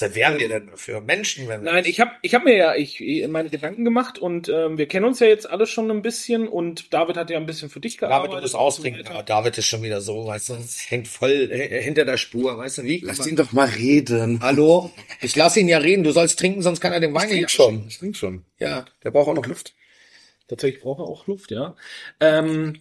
Was 0.00 0.14
wären 0.14 0.40
wir 0.40 0.48
denn 0.48 0.70
für 0.74 1.00
Menschen, 1.00 1.48
wenn 1.48 1.62
wir 1.62 1.72
Nein, 1.72 1.84
ich 1.84 2.00
habe 2.00 2.12
ich 2.22 2.34
hab 2.34 2.44
mir 2.44 2.56
ja 2.56 2.74
ich, 2.74 3.26
meine 3.28 3.50
Gedanken 3.50 3.84
gemacht 3.84 4.18
und 4.18 4.48
ähm, 4.48 4.78
wir 4.78 4.86
kennen 4.86 5.04
uns 5.04 5.20
ja 5.20 5.26
jetzt 5.26 5.48
alle 5.48 5.66
schon 5.66 5.90
ein 5.90 6.00
bisschen 6.00 6.48
und 6.48 6.94
David 6.94 7.16
hat 7.16 7.28
ja 7.28 7.36
ein 7.36 7.44
bisschen 7.44 7.68
für 7.68 7.80
dich 7.80 7.98
gearbeitet. 7.98 8.32
David, 8.32 8.38
du 8.38 8.42
musst 8.42 8.54
austrinken. 8.54 9.06
Aber 9.06 9.22
David 9.22 9.58
ist 9.58 9.66
schon 9.66 9.82
wieder 9.82 10.00
so, 10.00 10.26
weißt 10.26 10.48
du, 10.48 10.54
es 10.54 10.90
hängt 10.90 11.08
voll 11.08 11.50
äh, 11.50 11.82
hinter 11.82 12.04
der 12.04 12.16
Spur, 12.16 12.56
weißt 12.56 12.78
du, 12.78 12.82
wie? 12.84 13.02
Lass 13.04 13.26
ihn 13.26 13.36
doch 13.36 13.52
mal 13.52 13.68
reden. 13.68 14.40
Hallo? 14.40 14.90
Ich 15.20 15.36
lass 15.36 15.56
ihn 15.56 15.68
ja 15.68 15.78
reden. 15.78 16.04
Du 16.04 16.12
sollst 16.12 16.38
trinken, 16.38 16.62
sonst 16.62 16.80
kann 16.80 16.92
er 16.92 17.00
den 17.00 17.12
Wein 17.12 17.24
Ich 17.24 17.30
trink 17.30 17.42
nicht 17.42 17.50
schon. 17.50 17.84
Ich 17.88 17.98
trink 17.98 18.16
schon. 18.16 18.44
Ja. 18.58 18.86
Der 19.04 19.10
braucht 19.10 19.28
auch 19.28 19.34
noch 19.34 19.46
Luft. 19.46 19.74
Tatsächlich 20.48 20.82
braucht 20.82 21.00
er 21.00 21.04
auch 21.04 21.26
Luft, 21.26 21.50
ja. 21.50 21.76
Ähm, 22.20 22.80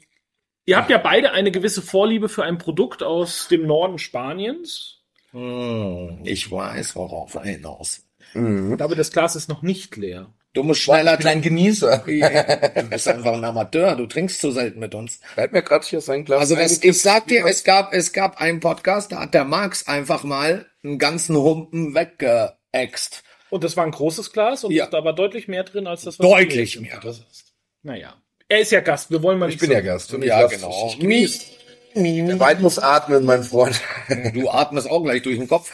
ihr 0.66 0.78
habt 0.78 0.90
ja 0.90 0.98
beide 0.98 1.32
eine 1.32 1.52
gewisse 1.52 1.82
Vorliebe 1.82 2.30
für 2.30 2.44
ein 2.44 2.58
Produkt 2.58 3.04
aus 3.04 3.48
dem 3.50 3.68
Norden 3.68 3.98
Spaniens. 3.98 5.01
Hm, 5.32 6.20
ich 6.24 6.52
weiß, 6.52 6.96
worauf 6.96 7.36
er 7.36 7.44
hinaus. 7.44 8.04
David, 8.34 8.98
das 9.00 9.12
Glas 9.12 9.36
ist 9.36 9.50
noch 9.50 9.62
nicht 9.62 9.96
leer. 9.98 10.34
Du 10.54 10.64
musst 10.64 10.82
schneller 10.82 11.18
Ein 11.26 11.42
Genießer. 11.42 12.00
Du 12.06 12.84
bist 12.90 13.08
einfach 13.08 13.34
ein 13.34 13.44
Amateur. 13.44 13.96
Du 13.96 14.06
trinkst 14.06 14.42
zu 14.42 14.52
selten 14.52 14.80
mit 14.80 14.94
uns. 14.96 15.22
Er 15.38 15.44
hat 15.44 15.54
mir 15.54 15.62
gerade 15.64 15.86
hier 15.86 16.02
sein 16.02 16.26
Glas. 16.26 16.42
Also 16.42 16.56
das, 16.56 16.84
ich 16.84 17.02
sag 17.02 17.28
dir, 17.28 17.46
es 17.46 17.64
gab, 17.64 17.94
es 17.94 18.12
gab 18.12 18.40
einen 18.42 18.60
Podcast, 18.60 19.12
da 19.14 19.22
hat 19.22 19.34
der 19.34 19.46
Max 19.46 19.88
einfach 19.88 20.24
mal 20.24 20.66
einen 20.84 21.00
ganzen 21.00 21.38
Humpen 21.38 21.96
weggeäxt. 21.96 23.24
Und 23.50 23.64
das 23.64 23.76
war 23.78 23.86
ein 23.86 23.92
großes 23.92 24.32
Glas 24.34 24.64
und 24.64 24.72
Ja. 24.72 24.88
da 24.88 25.04
war 25.04 25.14
deutlich 25.14 25.48
mehr 25.48 25.64
drin 25.64 25.88
als 25.88 26.02
das, 26.04 26.20
was 26.20 26.26
Deutlich 26.28 26.80
mehr. 26.80 26.96
Podcast 26.96 27.24
hast. 27.30 27.54
Naja. 27.84 28.16
Er 28.50 28.60
ist 28.60 28.72
ja 28.72 28.82
Gast, 28.82 29.10
wir 29.12 29.24
wollen 29.24 29.40
mal 29.40 29.48
ich 29.50 29.56
nicht 29.56 29.62
bin 29.62 29.70
so- 29.70 29.74
ja 29.76 29.82
Gast. 29.82 30.14
Und 30.14 30.22
ich 30.24 30.28
Ja, 30.28 30.46
genau. 30.48 30.88
Ich 30.92 31.00
genieß. 31.00 31.46
Der 31.96 32.40
Wein 32.40 32.62
muss 32.62 32.80
atmen, 32.80 33.26
mein 33.26 33.44
Freund. 33.44 33.82
Du 34.34 34.50
atmest 34.50 34.90
auch 34.90 35.04
gleich 35.04 35.22
durch 35.22 35.38
den 35.38 35.48
Kopf. 35.48 35.72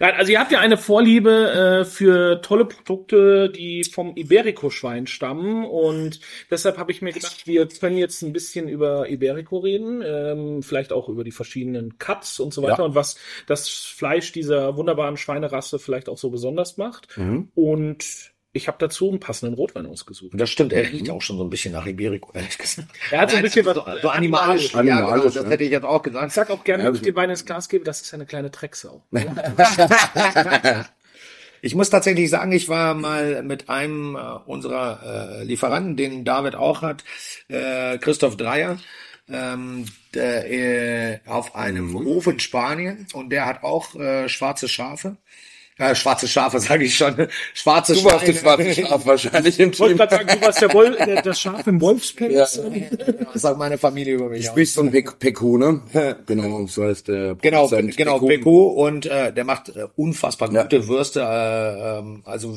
Nein, 0.00 0.14
also 0.16 0.32
ihr 0.32 0.40
habt 0.40 0.50
ja 0.50 0.58
eine 0.58 0.76
Vorliebe 0.76 1.80
äh, 1.80 1.84
für 1.84 2.40
tolle 2.42 2.64
Produkte, 2.64 3.48
die 3.50 3.84
vom 3.84 4.16
Iberico-Schwein 4.16 5.06
stammen 5.06 5.64
und 5.64 6.18
deshalb 6.50 6.78
habe 6.78 6.90
ich 6.90 7.00
mir 7.00 7.12
gedacht, 7.12 7.46
wir 7.46 7.68
können 7.68 7.96
jetzt 7.96 8.22
ein 8.22 8.32
bisschen 8.32 8.68
über 8.68 9.08
Iberico 9.08 9.58
reden, 9.58 10.02
ähm, 10.04 10.62
vielleicht 10.62 10.92
auch 10.92 11.08
über 11.08 11.22
die 11.22 11.30
verschiedenen 11.30 11.98
Cuts 11.98 12.40
und 12.40 12.52
so 12.52 12.62
weiter 12.62 12.78
Ja. 12.78 12.84
und 12.84 12.94
was 12.96 13.16
das 13.46 13.68
Fleisch 13.68 14.32
dieser 14.32 14.76
wunderbaren 14.76 15.16
Schweinerasse 15.16 15.78
vielleicht 15.78 16.08
auch 16.08 16.18
so 16.18 16.30
besonders 16.30 16.76
macht. 16.76 17.16
Mhm. 17.16 17.50
Und 17.54 18.33
ich 18.54 18.68
habe 18.68 18.78
dazu 18.78 19.10
einen 19.10 19.20
passenden 19.20 19.54
Rotwein 19.54 19.84
ausgesucht. 19.86 20.32
Das 20.32 20.48
stimmt, 20.48 20.72
er 20.72 20.90
riecht 20.90 21.10
auch 21.10 21.20
schon 21.20 21.36
so 21.36 21.44
ein 21.44 21.50
bisschen 21.50 21.72
nach 21.72 21.86
Iberico, 21.86 22.30
ehrlich 22.34 22.56
gesagt. 22.56 22.88
Er 23.10 23.20
hat 23.20 23.30
so 23.30 23.36
ein 23.36 23.42
bisschen 23.42 23.66
was 23.66 23.74
So, 23.74 23.84
so 24.00 24.08
animalisch. 24.08 24.72
Ja, 24.72 24.80
Animalisch, 24.80 25.10
genau, 25.10 25.24
das 25.34 25.44
ja. 25.44 25.50
hätte 25.50 25.64
ich 25.64 25.70
jetzt 25.70 25.84
auch 25.84 25.98
Ich 25.98 26.02
gesagt. 26.04 26.32
sag 26.32 26.50
auch 26.50 26.64
gerne, 26.64 26.84
Ja, 26.84 26.88
wenn 26.88 26.94
ich 26.94 27.02
den 27.02 27.16
Wein 27.16 27.30
ins 27.30 27.44
Glas 27.44 27.68
gebe, 27.68 27.84
das 27.84 28.00
ist 28.00 28.14
eine 28.14 28.26
kleine 28.26 28.50
Drecksau. 28.50 29.02
Ich 31.62 31.74
muss 31.74 31.88
tatsächlich 31.90 32.28
sagen, 32.28 32.52
ich 32.52 32.68
war 32.68 32.94
mal 32.94 33.42
mit 33.42 33.68
einem 33.70 34.16
äh, 34.16 34.20
unserer 34.46 35.40
äh, 35.40 35.44
Lieferanten, 35.44 35.96
den 35.96 36.24
David 36.24 36.54
auch 36.56 36.82
hat, 36.82 37.04
äh, 37.48 37.96
Christoph 37.98 38.36
Dreier, 38.36 38.78
ähm, 39.28 39.86
der, 40.12 40.50
äh, 40.50 41.20
auf 41.26 41.54
einem 41.54 41.94
Hof 41.94 42.26
in 42.26 42.38
Spanien 42.38 43.06
und 43.14 43.30
der 43.30 43.46
hat 43.46 43.62
auch 43.62 43.94
äh, 43.96 44.28
schwarze 44.28 44.68
Schafe. 44.68 45.16
Äh, 45.76 45.94
schwarze 45.96 46.28
Schafe, 46.28 46.60
sage 46.60 46.84
ich 46.84 46.96
schon. 46.96 47.26
Schwarze 47.52 47.94
Du 47.94 48.04
warst 48.04 48.28
das 48.28 48.38
schwarze 48.38 48.74
Schaf 48.74 49.06
wahrscheinlich 49.06 49.58
im 49.58 49.70
Ich 49.70 49.80
wollte 49.80 49.96
Team. 49.96 49.98
gerade 49.98 50.16
sagen, 50.16 50.38
du 50.40 50.46
warst 50.46 50.62
der 50.62 50.72
Wolf, 50.72 50.96
der, 51.04 51.22
das 51.22 51.40
Schaf 51.40 51.66
im 51.66 51.80
Wolfspelz. 51.80 52.60
Das 53.32 53.42
sagt 53.42 53.58
meine 53.58 53.76
Familie 53.76 54.14
über 54.14 54.28
mich. 54.28 54.42
Du 54.42 54.48
auch. 54.48 54.52
sprichst 54.52 54.76
von 54.76 54.90
Pek 54.92 55.18
Peku, 55.18 55.58
ne? 55.58 55.82
Genau, 56.26 56.66
so 56.68 56.84
heißt 56.84 57.08
der 57.08 57.34
Genau, 57.34 57.66
genau, 57.68 58.18
Peku. 58.20 58.28
Beko 58.28 58.66
und 58.86 59.06
äh, 59.06 59.32
der 59.32 59.42
macht 59.44 59.70
äh, 59.70 59.86
unfassbar 59.96 60.52
Ja. 60.52 60.62
gute 60.62 60.86
Würste. 60.86 61.20
Äh, 61.22 61.98
ähm, 61.98 62.22
also 62.24 62.54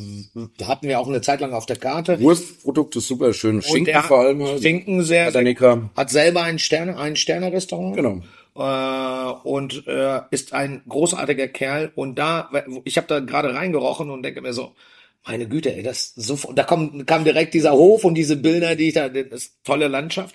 hatten 0.64 0.88
wir 0.88 1.00
auch 1.00 1.08
eine 1.08 1.22
Zeit 1.22 1.42
lang 1.42 1.54
auf 1.54 1.66
der 1.66 1.78
Karte. 1.78 2.20
Wurstprodukte 2.20 3.00
super 3.00 3.34
schön. 3.34 3.64
Schinken 3.64 4.00
vor 4.04 4.20
allem. 4.20 4.44
halt. 4.44 4.62
Schinken 4.62 5.02
sehr, 5.04 5.34
Hat 5.34 5.98
hat 6.08 6.10
selber 6.12 6.44
ein 6.44 6.60
Sterne, 6.60 6.98
ein 6.98 7.16
Sterne-Restaurant. 7.16 7.96
Genau. 7.96 8.22
Äh, 8.58 9.32
und 9.44 9.88
äh, 9.88 10.22
ist 10.32 10.54
ein 10.54 10.82
großartiger 10.88 11.48
Kerl. 11.48 11.92
Und 11.96 12.18
da, 12.18 12.50
ich 12.84 12.98
habe 12.98 13.08
da 13.08 13.20
gerade 13.20 13.54
reingerochen 13.54 14.10
und 14.10 14.24
denke 14.24 14.42
mir 14.42 14.54
so, 14.54 14.74
meine 15.28 15.48
Güte, 15.48 15.76
ey, 15.76 15.84
das 15.84 16.14
so, 16.16 16.38
da 16.54 16.64
kommt, 16.64 17.06
kam 17.06 17.24
direkt 17.24 17.54
dieser 17.54 17.74
Hof 17.74 18.04
und 18.06 18.16
diese 18.16 18.38
Bilder, 18.38 18.76
die 18.76 18.90
ich 18.90 18.94
da, 18.94 19.10
das 19.10 19.26
ist 19.32 19.54
tolle 19.64 19.88
Landschaft. 19.88 20.34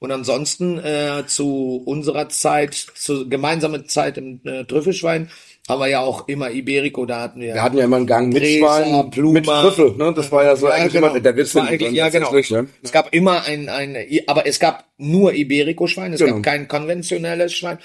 Und 0.00 0.10
ansonsten 0.12 0.78
äh, 0.78 1.24
zu 1.26 1.82
unserer 1.86 2.28
Zeit, 2.28 2.74
zu 2.74 3.28
gemeinsamer 3.28 3.86
Zeit 3.86 4.18
im 4.18 4.40
äh, 4.44 4.64
Trüffelschwein, 4.64 5.30
haben 5.66 5.80
wir 5.80 5.88
ja 5.88 6.00
auch 6.00 6.28
immer 6.28 6.50
Iberico, 6.50 7.06
da 7.06 7.22
hatten 7.22 7.40
wir. 7.40 7.54
Wir 7.54 7.62
hatten 7.62 7.78
ja 7.78 7.84
immer 7.84 7.96
einen 7.96 8.06
Gang 8.06 8.30
mit 8.32 8.42
Gräser, 8.42 8.84
Schwein, 8.84 9.10
Pluma. 9.10 9.32
mit 9.32 9.44
Trüffel, 9.46 9.96
ne? 9.96 10.12
Das 10.14 10.30
war 10.30 10.44
ja 10.44 10.56
so 10.56 10.68
Ja, 10.68 10.74
eigentlich 10.74 10.92
genau. 10.92 11.06
immer 11.08 11.20
der 11.20 11.36
Witz. 11.36 11.54
Ja, 11.54 12.08
genau. 12.10 12.30
richtig, 12.30 12.54
ne? 12.54 12.66
Es 12.82 12.92
gab 12.92 13.14
immer 13.14 13.44
ein, 13.44 13.70
ein, 13.70 13.96
aber 14.26 14.46
es 14.46 14.60
gab 14.60 14.84
nur 14.98 15.32
Iberico-Schwein, 15.32 16.12
es 16.12 16.20
Genau. 16.20 16.34
gab 16.34 16.42
kein 16.42 16.68
konventionelles 16.68 17.54
Schwein. 17.54 17.78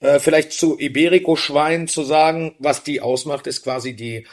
Äh, 0.00 0.18
vielleicht 0.18 0.52
zu 0.52 0.76
Iberico-Schwein 0.80 1.86
zu 1.86 2.02
sagen, 2.02 2.54
was 2.58 2.82
die 2.82 3.00
ausmacht, 3.00 3.46
ist 3.46 3.62
quasi 3.62 3.94
die 3.94 4.26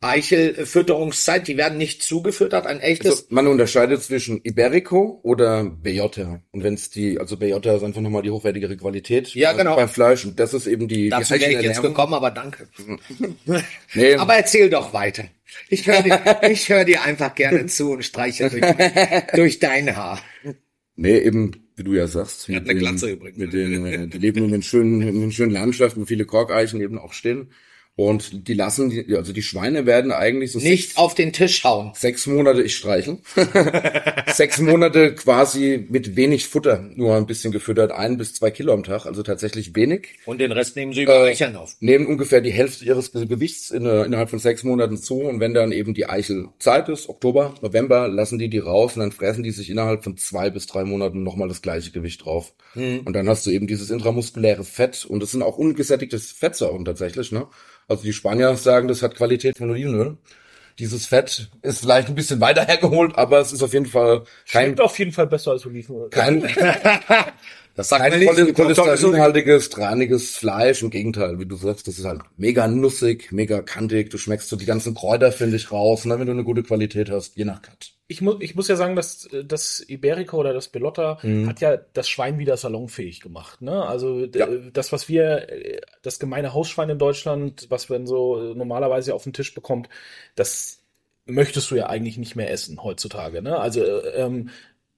Eichelfütterungszeit. 0.00 1.48
Die 1.48 1.56
werden 1.56 1.78
nicht 1.78 2.02
zugefüttert, 2.02 2.66
ein 2.66 2.80
echtes. 2.80 3.10
Also, 3.10 3.24
man 3.30 3.46
unterscheidet 3.46 4.02
zwischen 4.02 4.40
Iberico 4.44 5.20
oder 5.22 5.64
Bellota. 5.64 6.40
Und 6.52 6.62
wenn 6.62 6.74
es 6.74 6.90
die, 6.90 7.18
also 7.18 7.36
Bellota 7.36 7.74
ist 7.74 7.82
einfach 7.82 8.00
nochmal 8.00 8.22
die 8.22 8.30
hochwertigere 8.30 8.76
Qualität 8.76 9.34
Ja, 9.34 9.52
genau. 9.52 9.76
beim 9.76 9.88
Fleisch. 9.88 10.24
Und 10.24 10.38
das 10.38 10.54
ist 10.54 10.66
eben 10.66 10.86
die, 10.88 11.08
dazu 11.08 11.34
wäre 11.34 11.52
ich 11.52 11.62
jetzt 11.62 11.82
gekommen, 11.82 12.14
aber 12.14 12.30
danke. 12.30 12.68
Nee, 13.94 14.14
Aber 14.14 14.34
erzähl 14.34 14.70
doch 14.70 14.92
weiter. 14.92 15.24
Ich 15.68 15.86
höre 15.86 16.02
dir, 16.02 16.20
ich 16.50 16.68
hör 16.68 16.84
dir 16.84 17.02
einfach 17.02 17.34
gerne 17.34 17.66
zu 17.66 17.92
und 17.92 18.04
streiche 18.04 18.50
durch, 18.50 19.26
durch 19.34 19.58
dein 19.60 19.94
Haar. 19.96 20.20
nee, 20.96 21.18
eben, 21.18 21.52
wie 21.76 21.84
du 21.84 21.94
ja 21.94 22.06
sagst. 22.06 22.48
hat 22.48 22.64
eine 22.68 22.74
Glatze 22.74 23.10
übrigens. 23.10 23.38
Mit 23.38 23.52
den, 23.52 23.86
äh, 23.86 24.08
die 24.08 24.18
leben 24.18 24.44
in 24.44 24.50
den 24.52 24.62
schönen, 24.62 25.02
in 25.02 25.20
den 25.20 25.32
schönen 25.32 25.52
Landschaften, 25.52 26.00
wo 26.00 26.04
viele 26.06 26.24
Korkeichen 26.24 26.80
eben 26.80 26.98
auch 26.98 27.12
stehen. 27.12 27.50
Und 27.96 28.48
die 28.48 28.54
lassen, 28.54 28.90
die, 28.90 29.14
also 29.14 29.32
die 29.32 29.42
Schweine 29.42 29.86
werden 29.86 30.10
eigentlich 30.10 30.50
so 30.50 30.58
Nicht 30.58 30.98
auf 30.98 31.14
den 31.14 31.32
Tisch 31.32 31.62
hauen. 31.62 31.92
sechs 31.94 32.26
Monate, 32.26 32.62
ich 32.62 32.76
streicheln, 32.76 33.20
sechs 34.32 34.58
Monate 34.58 35.14
quasi 35.14 35.86
mit 35.88 36.16
wenig 36.16 36.48
Futter, 36.48 36.90
nur 36.96 37.14
ein 37.14 37.26
bisschen 37.26 37.52
gefüttert, 37.52 37.92
ein 37.92 38.16
bis 38.16 38.34
zwei 38.34 38.50
Kilo 38.50 38.72
am 38.72 38.82
Tag, 38.82 39.06
also 39.06 39.22
tatsächlich 39.22 39.76
wenig. 39.76 40.08
Und 40.26 40.40
den 40.40 40.50
Rest 40.50 40.74
nehmen 40.74 40.92
sie 40.92 41.04
über 41.04 41.22
Eicheln 41.22 41.54
auf. 41.54 41.76
nehmen 41.78 42.06
ungefähr 42.06 42.40
die 42.40 42.50
Hälfte 42.50 42.84
ihres 42.84 43.12
Gewichts 43.12 43.70
in, 43.70 43.86
äh, 43.86 44.02
innerhalb 44.02 44.28
von 44.28 44.40
sechs 44.40 44.64
Monaten 44.64 44.96
zu 44.96 45.20
und 45.20 45.38
wenn 45.38 45.54
dann 45.54 45.70
eben 45.70 45.94
die 45.94 46.06
Eichelzeit 46.06 46.88
ist, 46.88 47.08
Oktober, 47.08 47.54
November, 47.62 48.08
lassen 48.08 48.40
die 48.40 48.48
die 48.50 48.58
raus 48.58 48.94
und 48.96 49.00
dann 49.00 49.12
fressen 49.12 49.44
die 49.44 49.52
sich 49.52 49.70
innerhalb 49.70 50.02
von 50.02 50.16
zwei 50.16 50.50
bis 50.50 50.66
drei 50.66 50.84
Monaten 50.84 51.22
nochmal 51.22 51.46
das 51.46 51.62
gleiche 51.62 51.92
Gewicht 51.92 52.24
drauf. 52.24 52.54
Und 52.74 53.12
dann 53.12 53.28
hast 53.28 53.46
du 53.46 53.50
eben 53.50 53.68
dieses 53.68 53.90
intramuskuläre 53.90 54.64
Fett 54.64 55.04
und 55.04 55.22
das 55.22 55.30
sind 55.30 55.42
auch 55.42 55.58
ungesättigte 55.58 56.18
Fettsäuren 56.18 56.84
tatsächlich, 56.84 57.30
ne? 57.30 57.46
Also 57.88 58.02
die 58.02 58.12
Spanier 58.12 58.56
sagen, 58.56 58.88
das 58.88 59.02
hat 59.02 59.14
Qualität 59.14 59.58
von 59.58 59.70
Olivenöl. 59.70 60.16
Dieses 60.78 61.06
Fett 61.06 61.50
ist 61.62 61.80
vielleicht 61.80 62.08
ein 62.08 62.16
bisschen 62.16 62.40
weiter 62.40 62.64
hergeholt, 62.66 63.16
aber 63.16 63.38
es 63.38 63.52
ist 63.52 63.62
auf 63.62 63.72
jeden 63.72 63.86
Fall 63.86 64.24
kein, 64.50 64.66
Schmeckt 64.66 64.80
auf 64.80 64.98
jeden 64.98 65.12
Fall 65.12 65.28
besser 65.28 65.52
als 65.52 65.64
Olivenöl. 65.66 66.08
kein, 66.10 66.42
Das 67.76 67.88
sagt 67.88 68.02
kein 68.02 68.24
man 68.24 68.36
nicht. 68.36 68.54
cholesterinhaltiges, 68.54 69.68
traniges 69.70 70.36
Fleisch. 70.36 70.82
Im 70.82 70.90
Gegenteil, 70.90 71.38
wie 71.40 71.46
du 71.46 71.56
sagst, 71.56 71.88
das 71.88 71.98
ist 71.98 72.04
halt 72.04 72.22
mega 72.36 72.68
nussig, 72.68 73.32
mega 73.32 73.62
kantig. 73.62 74.10
Du 74.10 74.18
schmeckst 74.18 74.48
so 74.48 74.56
die 74.56 74.64
ganzen 74.64 74.94
Kräuter, 74.94 75.32
finde 75.32 75.56
ich, 75.56 75.72
raus. 75.72 76.04
Ne, 76.04 76.18
wenn 76.18 76.26
du 76.26 76.32
eine 76.32 76.44
gute 76.44 76.62
Qualität 76.62 77.10
hast, 77.10 77.36
je 77.36 77.44
nach 77.44 77.62
Cut. 77.62 77.92
Ich 78.06 78.20
muss, 78.20 78.36
ich 78.40 78.54
muss 78.54 78.68
ja 78.68 78.76
sagen, 78.76 78.96
dass 78.96 79.28
das 79.44 79.82
Iberico 79.88 80.38
oder 80.38 80.52
das 80.52 80.68
Belotta 80.68 81.18
hat 81.46 81.60
ja 81.60 81.76
das 81.76 82.08
Schwein 82.08 82.38
wieder 82.38 82.56
salonfähig 82.56 83.20
gemacht. 83.20 83.62
Ne? 83.62 83.82
Also 83.84 84.26
Ja. 84.26 84.46
das, 84.72 84.92
was 84.92 85.08
wir, 85.08 85.46
das 86.02 86.18
gemeine 86.18 86.52
Hausschwein 86.52 86.90
in 86.90 86.98
Deutschland, 86.98 87.66
was 87.70 87.88
man 87.88 88.06
so 88.06 88.52
normalerweise 88.54 89.14
auf 89.14 89.24
den 89.24 89.32
Tisch 89.32 89.54
bekommt, 89.54 89.88
das 90.36 90.82
möchtest 91.24 91.70
du 91.70 91.76
ja 91.76 91.86
eigentlich 91.86 92.18
nicht 92.18 92.36
mehr 92.36 92.50
essen 92.50 92.84
heutzutage. 92.84 93.40
Ne? 93.40 93.58
Also 93.58 93.82
äh, 93.82 94.10
ähm, 94.22 94.50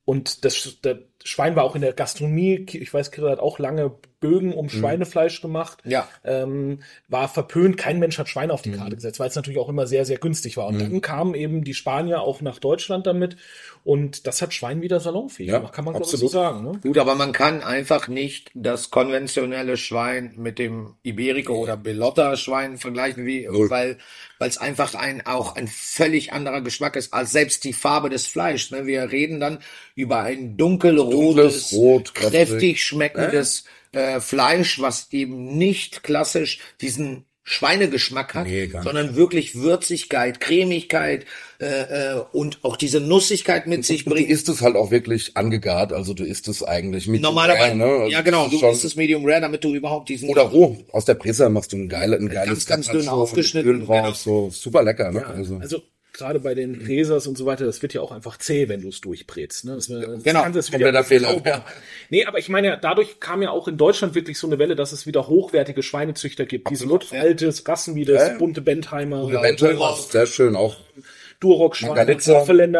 und 0.04 0.44
das, 0.44 0.78
das 0.82 0.96
Schwein 1.26 1.56
war 1.56 1.64
auch 1.64 1.74
in 1.74 1.82
der 1.82 1.92
Gastronomie, 1.92 2.66
ich 2.72 2.92
weiß, 2.94 3.10
Kirill 3.10 3.30
hat 3.30 3.40
auch 3.40 3.58
lange 3.58 3.92
Bögen 4.20 4.54
um 4.54 4.68
Schweinefleisch 4.68 5.42
gemacht. 5.42 5.78
Ja. 5.84 6.08
Ähm, 6.24 6.80
war 7.08 7.28
verpönt, 7.28 7.76
kein 7.76 7.98
Mensch 7.98 8.18
hat 8.18 8.28
Schweine 8.28 8.52
auf 8.52 8.62
die 8.62 8.72
Karte 8.72 8.96
gesetzt, 8.96 9.20
weil 9.20 9.28
es 9.28 9.36
natürlich 9.36 9.58
auch 9.58 9.68
immer 9.68 9.86
sehr, 9.86 10.04
sehr 10.06 10.18
günstig 10.18 10.56
war. 10.56 10.66
Und 10.68 10.80
dann 10.80 11.00
kamen 11.00 11.34
eben 11.34 11.64
die 11.64 11.74
Spanier 11.74 12.22
auch 12.22 12.40
nach 12.40 12.58
Deutschland 12.58 13.06
damit 13.06 13.36
und 13.84 14.26
das 14.26 14.42
hat 14.42 14.54
Schwein 14.54 14.82
wieder 14.82 15.00
salonfähig 15.00 15.50
Ja, 15.50 15.58
gemacht, 15.58 15.74
kann 15.74 15.84
man 15.84 15.94
ich 15.94 15.98
so 15.98 16.04
absolut. 16.14 16.32
sagen. 16.32 16.64
Ne? 16.64 16.80
Gut, 16.82 16.98
aber 16.98 17.14
man 17.14 17.32
kann 17.32 17.62
einfach 17.62 18.08
nicht 18.08 18.50
das 18.54 18.90
konventionelle 18.90 19.76
Schwein 19.76 20.32
mit 20.36 20.58
dem 20.58 20.94
Iberico 21.04 21.54
oder 21.54 21.76
Belotta 21.76 22.36
Schwein 22.36 22.78
vergleichen, 22.78 23.26
wie, 23.26 23.46
Null. 23.46 23.70
weil, 23.70 23.98
weil 24.38 24.48
es 24.48 24.58
einfach 24.58 24.94
ein, 24.94 25.24
auch 25.26 25.54
ein 25.56 25.68
völlig 25.68 26.32
anderer 26.32 26.62
Geschmack 26.62 26.96
ist 26.96 27.12
als 27.12 27.32
selbst 27.32 27.64
die 27.64 27.72
Farbe 27.72 28.08
des 28.10 28.26
Fleischs. 28.26 28.70
Ne? 28.70 28.86
Wir 28.86 29.12
reden 29.12 29.40
dann 29.40 29.58
über 29.94 30.20
ein 30.20 30.56
dunkelrotes, 30.56 31.15
Dunkles, 31.20 31.72
rot, 31.72 32.14
kräftig 32.14 32.48
kräftig. 32.48 32.82
schmeckendes 32.84 33.64
äh, 33.92 34.20
Fleisch, 34.20 34.80
was 34.80 35.08
eben 35.12 35.56
nicht 35.56 36.02
klassisch 36.02 36.58
diesen 36.80 37.24
Schweinegeschmack 37.48 38.34
hat, 38.34 38.46
Nee, 38.48 38.66
nicht. 38.66 38.82
sondern 38.82 39.14
wirklich 39.14 39.54
Würzigkeit, 39.54 40.40
Cremigkeit 40.40 41.26
äh, 41.60 42.14
äh, 42.14 42.22
und 42.32 42.58
auch 42.64 42.76
diese 42.76 43.00
Nussigkeit 43.00 43.68
mit 43.68 43.84
sich 43.84 44.02
Du 44.04 44.10
bringt. 44.10 44.28
isst 44.28 44.48
es 44.48 44.62
halt 44.62 44.74
auch 44.74 44.90
wirklich 44.90 45.36
angegart, 45.36 45.92
also 45.92 46.12
du 46.12 46.24
isst 46.24 46.48
es 46.48 46.64
eigentlich 46.64 47.06
mit 47.06 47.22
Normalerweise, 47.22 47.76
ne? 47.76 47.84
Also 47.84 48.06
ja 48.10 48.20
genau, 48.22 48.48
du 48.48 48.58
isst 48.66 48.84
es 48.84 48.96
Medium 48.96 49.24
Rare, 49.24 49.40
damit 49.42 49.62
du 49.62 49.72
überhaupt 49.76 50.08
diesen 50.08 50.28
oder 50.28 50.42
roh. 50.42 50.76
Aus 50.90 51.04
der 51.04 51.14
Presse 51.14 51.48
machst 51.48 51.72
du 51.72 51.76
ein 51.76 51.88
geile, 51.88 52.16
ein 52.16 52.28
geiles 52.28 52.66
ganz 52.66 52.86
dünn 52.86 52.96
Carpaccio, 53.02 53.22
aufgeschnitten, 53.22 53.70
Öl 53.70 53.86
drauf, 53.86 54.16
so 54.16 54.50
super 54.50 54.82
lecker, 54.82 55.12
ne? 55.12 55.24
Also, 55.24 55.58
Also 55.58 55.82
gerade 56.16 56.40
bei 56.40 56.54
den 56.54 56.78
Gräsers 56.78 57.26
und 57.26 57.36
so 57.36 57.46
weiter, 57.46 57.64
das 57.64 57.82
wird 57.82 57.94
ja 57.94 58.00
auch 58.00 58.12
einfach 58.12 58.36
zäh, 58.38 58.68
wenn 58.68 58.80
du 58.80 58.88
es 58.88 59.00
durchbrätst. 59.00 59.64
Ne? 59.66 59.74
Das, 59.74 59.86
das 59.86 60.22
genau. 60.22 60.42
kann 60.42 60.52
das 60.52 60.70
Kompletter 60.70 61.04
Fehler, 61.04 61.40
ja. 61.44 61.64
Nee, 62.10 62.24
aber 62.24 62.38
ich 62.38 62.48
meine 62.48 62.68
ja, 62.68 62.76
dadurch 62.76 63.20
kam 63.20 63.42
ja 63.42 63.50
auch 63.50 63.68
in 63.68 63.76
Deutschland 63.76 64.14
wirklich 64.14 64.38
so 64.38 64.46
eine 64.46 64.58
Welle, 64.58 64.76
dass 64.76 64.92
es 64.92 65.06
wieder 65.06 65.28
hochwertige 65.28 65.82
Schweinezüchter 65.82 66.46
gibt. 66.46 66.70
Diese 66.70 66.86
Altes, 67.12 67.66
Rassen 67.68 67.94
wie 67.94 68.04
das 68.04 68.28
Ja, 68.28 68.38
bunte 68.38 68.60
Bentheimer, 68.60 69.28
eventuell 69.28 69.76
auch 69.76 69.98
sehr 69.98 70.26
schön, 70.26 70.56
auch 70.56 70.76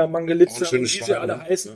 Mangalitza, 0.06 0.64
Auch 0.64 0.68
schöne 0.68 0.84
wie 0.84 0.88
sie 0.88 1.14
alle 1.14 1.36
ne? 1.36 1.44
heißen. 1.44 1.72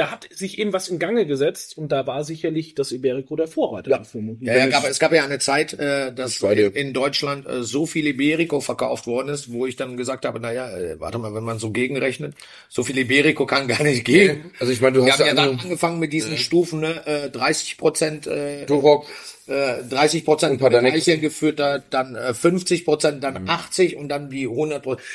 Da 0.00 0.10
hat 0.10 0.26
sich 0.32 0.58
eben 0.58 0.72
was 0.72 0.88
in 0.88 0.98
Gange 0.98 1.26
gesetzt 1.26 1.76
und 1.76 1.92
da 1.92 2.06
war 2.06 2.24
sicherlich 2.24 2.74
das 2.74 2.90
Iberico 2.90 3.36
der 3.36 3.48
Vorreiter. 3.48 3.90
dafür. 3.90 4.22
Ja, 4.40 4.56
ja, 4.56 4.66
gab, 4.68 4.88
es 4.88 4.98
gab 4.98 5.12
ja 5.12 5.22
eine 5.22 5.38
Zeit, 5.40 5.74
äh, 5.74 6.10
dass 6.10 6.40
in 6.40 6.94
Deutschland 6.94 7.46
äh, 7.46 7.62
so 7.62 7.84
viel 7.84 8.06
Iberico 8.06 8.60
verkauft 8.60 9.06
worden 9.06 9.28
ist, 9.28 9.52
wo 9.52 9.66
ich 9.66 9.76
dann 9.76 9.98
gesagt 9.98 10.24
habe, 10.24 10.40
naja, 10.40 10.74
äh, 10.74 10.98
warte 10.98 11.18
mal, 11.18 11.34
wenn 11.34 11.44
man 11.44 11.58
so 11.58 11.70
gegenrechnet, 11.70 12.32
so 12.70 12.82
viel 12.82 12.96
Iberico 12.96 13.44
kann 13.44 13.68
gar 13.68 13.82
nicht 13.82 14.06
gehen. 14.06 14.52
Also 14.58 14.72
ich 14.72 14.80
meine, 14.80 14.96
du 14.96 15.04
Wir 15.04 15.12
hast 15.12 15.18
ja 15.18 15.26
ja 15.26 15.34
dann 15.34 15.60
angefangen 15.60 15.98
mit 15.98 16.14
diesen 16.14 16.38
Stufen, 16.38 16.80
ne, 16.80 17.06
äh, 17.06 17.28
30 17.28 17.76
Prozent, 17.76 18.26
äh, 18.26 18.64
Duroc, 18.64 19.04
äh, 19.50 19.82
30 19.84 20.24
Prozent 20.24 20.52
Und 20.52 20.58
Patanex. 20.60 20.96
Eicheln 20.96 21.20
gefüttert, 21.20 21.84
dann 21.90 22.14
äh, 22.14 22.32
50 22.34 22.84
Prozent, 22.84 23.22
dann 23.24 23.42
Mhm. 23.42 23.48
80 23.50 23.96
und 23.96 24.08
dann 24.08 24.30
die 24.30 24.46
100 24.48 24.82
Prozent. 24.82 25.06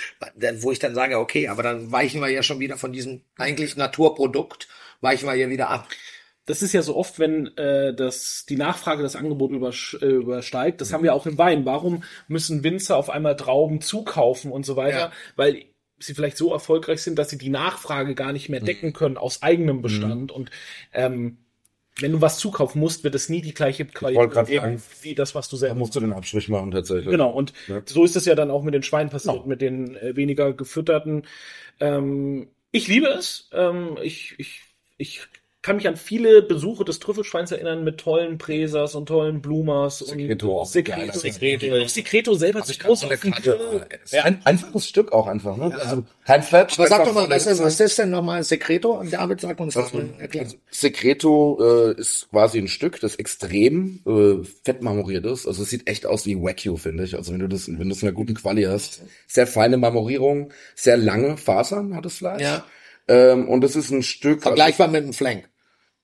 Wo 0.62 0.72
ich 0.72 0.80
dann 0.80 0.94
sage, 0.96 1.18
okay, 1.20 1.48
aber 1.48 1.64
dann 1.64 1.92
weichen 1.92 2.22
wir 2.22 2.30
ja 2.30 2.44
schon 2.44 2.60
wieder 2.60 2.78
von 2.78 2.92
diesem 2.94 3.22
eigentlich 3.38 3.76
Naturprodukt, 3.76 4.68
weichen 5.02 5.28
wir 5.28 5.36
ja 5.36 5.50
wieder 5.50 5.70
ab. 5.70 5.88
Das 6.48 6.62
ist 6.62 6.74
ja 6.74 6.84
so 6.84 6.96
oft, 6.96 7.18
wenn 7.18 7.48
äh, 7.58 7.96
das, 7.96 8.46
die 8.48 8.56
Nachfrage 8.56 9.02
das 9.02 9.16
Angebot 9.16 9.52
übersch- 9.52 10.00
äh, 10.00 10.06
übersteigt. 10.06 10.80
Das 10.80 10.94
haben 10.94 11.04
wir 11.04 11.16
auch 11.16 11.26
im 11.26 11.40
Wein. 11.40 11.66
Warum 11.66 12.04
müssen 12.28 12.64
Winzer 12.64 12.98
auf 12.98 13.10
einmal 13.10 13.36
Trauben 13.36 13.82
zukaufen 13.82 14.52
und 14.52 14.64
so 14.64 14.76
weiter? 14.76 14.98
Ja. 15.00 15.12
Weil 15.36 15.64
sie 15.98 16.14
vielleicht 16.14 16.38
so 16.38 16.54
erfolgreich 16.54 17.02
sind, 17.02 17.18
dass 17.18 17.32
sie 17.32 17.40
die 17.40 17.50
Nachfrage 17.50 18.14
gar 18.14 18.32
nicht 18.32 18.50
mehr 18.50 18.60
decken 18.60 18.94
können 18.94 19.18
aus 19.18 19.42
eigenem 19.42 19.82
Bestand. 19.82 20.32
Und 20.32 20.52
ähm, 20.94 21.38
wenn 22.00 22.12
du 22.12 22.22
was 22.22 22.38
zukaufen 22.38 22.82
musst, 22.82 23.04
wird 23.04 23.16
es 23.16 23.30
nie 23.30 23.42
die 23.42 23.54
gleiche 23.54 23.86
Qualität 23.86 24.48
geben 24.48 24.82
wie 25.02 25.16
das, 25.16 25.34
was 25.34 25.48
du 25.48 25.56
da 25.56 25.62
selber 25.62 25.76
musst 25.76 25.96
du 25.96 26.02
den 26.02 26.14
Abstrich 26.14 26.50
machen 26.50 26.72
tatsächlich. 26.72 27.10
Genau, 27.10 27.30
und 27.30 27.54
Ja. 27.68 27.82
so 27.86 28.04
ist 28.04 28.16
es 28.16 28.26
ja 28.26 28.36
dann 28.36 28.52
auch 28.52 28.64
mit 28.64 28.74
den 28.74 28.84
Schweinen 28.84 29.10
passiert, 29.10 29.46
mit 29.48 29.62
den 29.62 29.96
äh, 29.96 30.16
weniger 30.16 30.54
gefütterten. 30.54 31.24
Ähm, 31.80 32.50
ich 32.72 32.88
liebe 32.88 33.08
es. 33.08 33.50
Ähm, 33.54 33.98
ich, 34.02 34.36
ich, 34.38 34.62
ich 34.98 35.22
kann 35.66 35.78
mich 35.78 35.88
an 35.88 35.98
viele 35.98 36.44
Besuche 36.44 36.86
des 36.86 37.00
Trüffelschweins 37.00 37.52
erinnern 37.52 37.84
mit 37.84 37.98
tollen 37.98 38.38
Präsers 38.38 38.94
und 38.94 39.08
tollen 39.08 39.42
Blumers 39.42 39.98
Secreto 39.98 40.48
und 40.50 40.62
auch. 40.62 40.66
Secreto. 40.68 41.18
Secreto. 41.18 41.84
Auch 41.84 41.90
Secreto 41.90 42.36
selber 42.36 42.62
zu 42.62 42.74
Hause 42.84 43.08
auf. 43.08 43.24
Ja, 44.12 44.26
ein 44.26 44.46
einfaches 44.46 44.88
Stück 44.88 45.12
auch 45.12 45.26
einfach, 45.26 45.58
ne? 45.58 45.76
Also 45.76 46.04
kein 46.24 46.44
Fett. 46.44 46.78
Aber 46.78 46.88
sag 46.88 47.06
doch 47.06 47.16
mal, 47.16 47.28
was 47.32 47.48
was 47.60 47.80
ist 47.80 47.98
denn 47.98 48.12
nochmal 48.12 48.44
Secreto? 48.44 48.92
Und 48.92 49.12
David, 49.12 49.42
sag 49.42 49.60
uns 49.60 49.74
das 49.74 49.92
mal. 49.92 50.08
Erklär. 50.20 50.46
Secreto 50.70 51.58
äh, 51.60 52.00
ist 52.00 52.30
quasi 52.30 52.60
ein 52.60 52.68
Stück, 52.68 53.02
das 53.02 53.16
extrem 53.16 54.02
äh, 54.06 54.46
fettmarmoriert 54.64 55.26
ist. 55.26 55.48
Also 55.48 55.64
es 55.64 55.72
sieht 55.72 55.90
echt 55.90 56.06
aus 56.06 56.28
wie 56.28 56.40
Wagyu, 56.40 56.78
finde 56.78 57.06
ich. 57.06 57.16
Also 57.16 57.34
wenn 57.34 57.40
du 57.40 57.48
das, 57.48 57.68
wenn 57.68 57.90
du 57.90 57.96
es 57.96 58.04
in 58.04 58.08
einer 58.08 58.16
guten 58.16 58.36
Quali 58.36 58.66
hast. 58.66 59.02
Sehr 59.26 59.48
feine 59.48 59.78
Marmorierung, 59.78 60.54
sehr 60.76 60.98
lange 60.98 61.38
Fasern 61.38 61.96
hat 61.96 62.06
das 62.06 62.18
Fleisch. 62.18 62.44
Ja. 62.44 62.66
Ähm, 63.08 63.50
und 63.50 63.62
das 63.62 63.76
ist 63.76 63.90
ein 63.90 64.04
Stück. 64.04 64.44
Vergleichbar 64.44 64.90
mit 64.90 65.04
dem 65.04 65.14
Flank. 65.14 65.50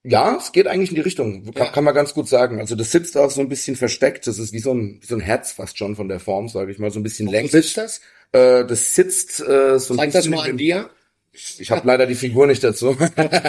Ja, 0.03 0.35
es 0.37 0.51
geht 0.51 0.67
eigentlich 0.67 0.89
in 0.89 0.95
die 0.95 1.01
Richtung. 1.01 1.43
Kann, 1.53 1.65
Ja. 1.67 1.71
kann 1.71 1.83
man 1.83 1.93
ganz 1.93 2.13
gut 2.13 2.27
sagen. 2.27 2.59
Also 2.59 2.75
das 2.75 2.91
sitzt 2.91 3.15
auch 3.17 3.29
so 3.29 3.39
ein 3.41 3.49
bisschen 3.49 3.75
versteckt. 3.75 4.25
Das 4.25 4.39
ist 4.39 4.51
wie 4.51 4.59
so 4.59 4.73
ein, 4.73 4.97
wie 5.01 5.05
so 5.05 5.15
ein 5.15 5.21
Herz 5.21 5.51
fast 5.51 5.77
schon 5.77 5.95
von 5.95 6.07
der 6.07 6.19
Form, 6.19 6.49
sage 6.49 6.71
ich 6.71 6.79
mal, 6.79 6.89
so 6.91 6.99
ein 6.99 7.03
bisschen 7.03 7.27
Wo 7.27 7.31
länglich. 7.31 7.51
sitzt 7.51 7.77
das? 7.77 8.01
Äh, 8.31 8.65
das 8.65 8.95
sitzt 8.95 9.41
äh, 9.41 9.77
so 9.77 9.93
ein 9.93 9.97
Zeig 9.97 10.11
das 10.11 10.23
bisschen 10.25 10.31
mal 10.31 10.37
in 10.45 10.51
an 10.51 10.57
dem- 10.57 10.57
dir. 10.57 10.89
Ich 11.33 11.71
habe 11.71 11.87
leider 11.87 12.07
die 12.07 12.15
Figur 12.15 12.45
nicht 12.47 12.61
dazu. 12.63 12.97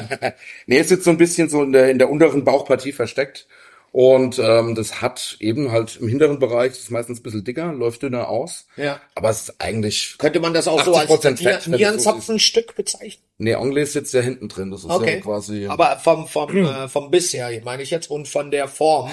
nee, 0.66 0.78
es 0.78 0.88
sitzt 0.88 1.04
so 1.04 1.10
ein 1.10 1.16
bisschen 1.16 1.48
so 1.48 1.62
in 1.64 1.72
der, 1.72 1.90
in 1.90 1.98
der 1.98 2.10
unteren 2.10 2.44
Bauchpartie 2.44 2.92
versteckt. 2.92 3.48
Und 3.92 4.38
ähm, 4.38 4.74
das 4.74 5.02
hat 5.02 5.36
eben 5.38 5.70
halt 5.70 5.96
im 5.96 6.08
hinteren 6.08 6.38
Bereich, 6.38 6.72
das 6.72 6.78
ist 6.80 6.90
meistens 6.90 7.20
ein 7.20 7.22
bisschen 7.22 7.44
dicker, 7.44 7.72
läuft 7.74 8.02
dünner 8.02 8.30
aus. 8.30 8.66
Ja. 8.76 8.98
Aber 9.14 9.28
es 9.28 9.42
ist 9.42 9.54
eigentlich. 9.60 10.16
Könnte 10.16 10.40
man 10.40 10.54
das 10.54 10.66
auch 10.66 10.82
so 10.82 10.94
als 10.94 11.10
80% 11.10 11.42
Fett, 11.42 11.66
du 11.66 11.70
so 11.72 11.76
Nierenzapfenstück 11.76 12.74
bezeichnen? 12.74 13.22
Nee, 13.36 13.54
Anglais 13.54 13.84
sitzt 13.92 14.14
ja 14.14 14.22
hinten 14.22 14.48
drin. 14.48 14.70
Das 14.70 14.80
ist 14.84 14.90
Okay. 14.90 15.16
ja 15.16 15.20
quasi. 15.20 15.66
Aber 15.66 15.98
vom, 15.98 16.26
vom, 16.26 16.56
äh, 16.56 16.88
vom 16.88 17.10
Biss 17.10 17.34
her, 17.34 17.50
meine 17.64 17.82
ich 17.82 17.90
jetzt, 17.90 18.10
und 18.10 18.28
von 18.28 18.50
der 18.50 18.66
Form. 18.66 19.10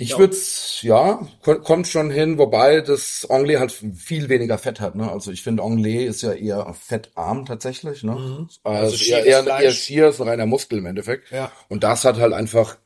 Ich 0.00 0.16
würde 0.16 0.36
ja, 0.82 1.26
ko- 1.42 1.58
kommt 1.58 1.88
schon 1.88 2.08
hin, 2.12 2.38
wobei 2.38 2.80
das 2.82 3.26
Anglais 3.28 3.56
halt 3.56 3.72
viel 3.72 4.28
weniger 4.28 4.56
Fett 4.58 4.78
hat. 4.80 4.94
Ne? 4.94 5.10
Also 5.10 5.32
ich 5.32 5.42
finde, 5.42 5.64
Anglais 5.64 6.04
ist 6.04 6.22
ja 6.22 6.34
eher 6.34 6.72
fettarm 6.72 7.46
tatsächlich. 7.46 8.04
Ne? 8.04 8.46
Also, 8.62 8.92
Also 8.94 9.04
eher, 9.12 9.24
eher, 9.26 9.44
eher 9.60 9.72
schier, 9.72 10.10
ist 10.10 10.20
ein 10.20 10.28
reiner 10.28 10.46
Muskel 10.46 10.78
im 10.78 10.86
Endeffekt. 10.86 11.32
Ja. 11.32 11.50
Und 11.68 11.82
das 11.82 12.04
hat 12.04 12.16
halt 12.18 12.32
einfach, 12.32 12.76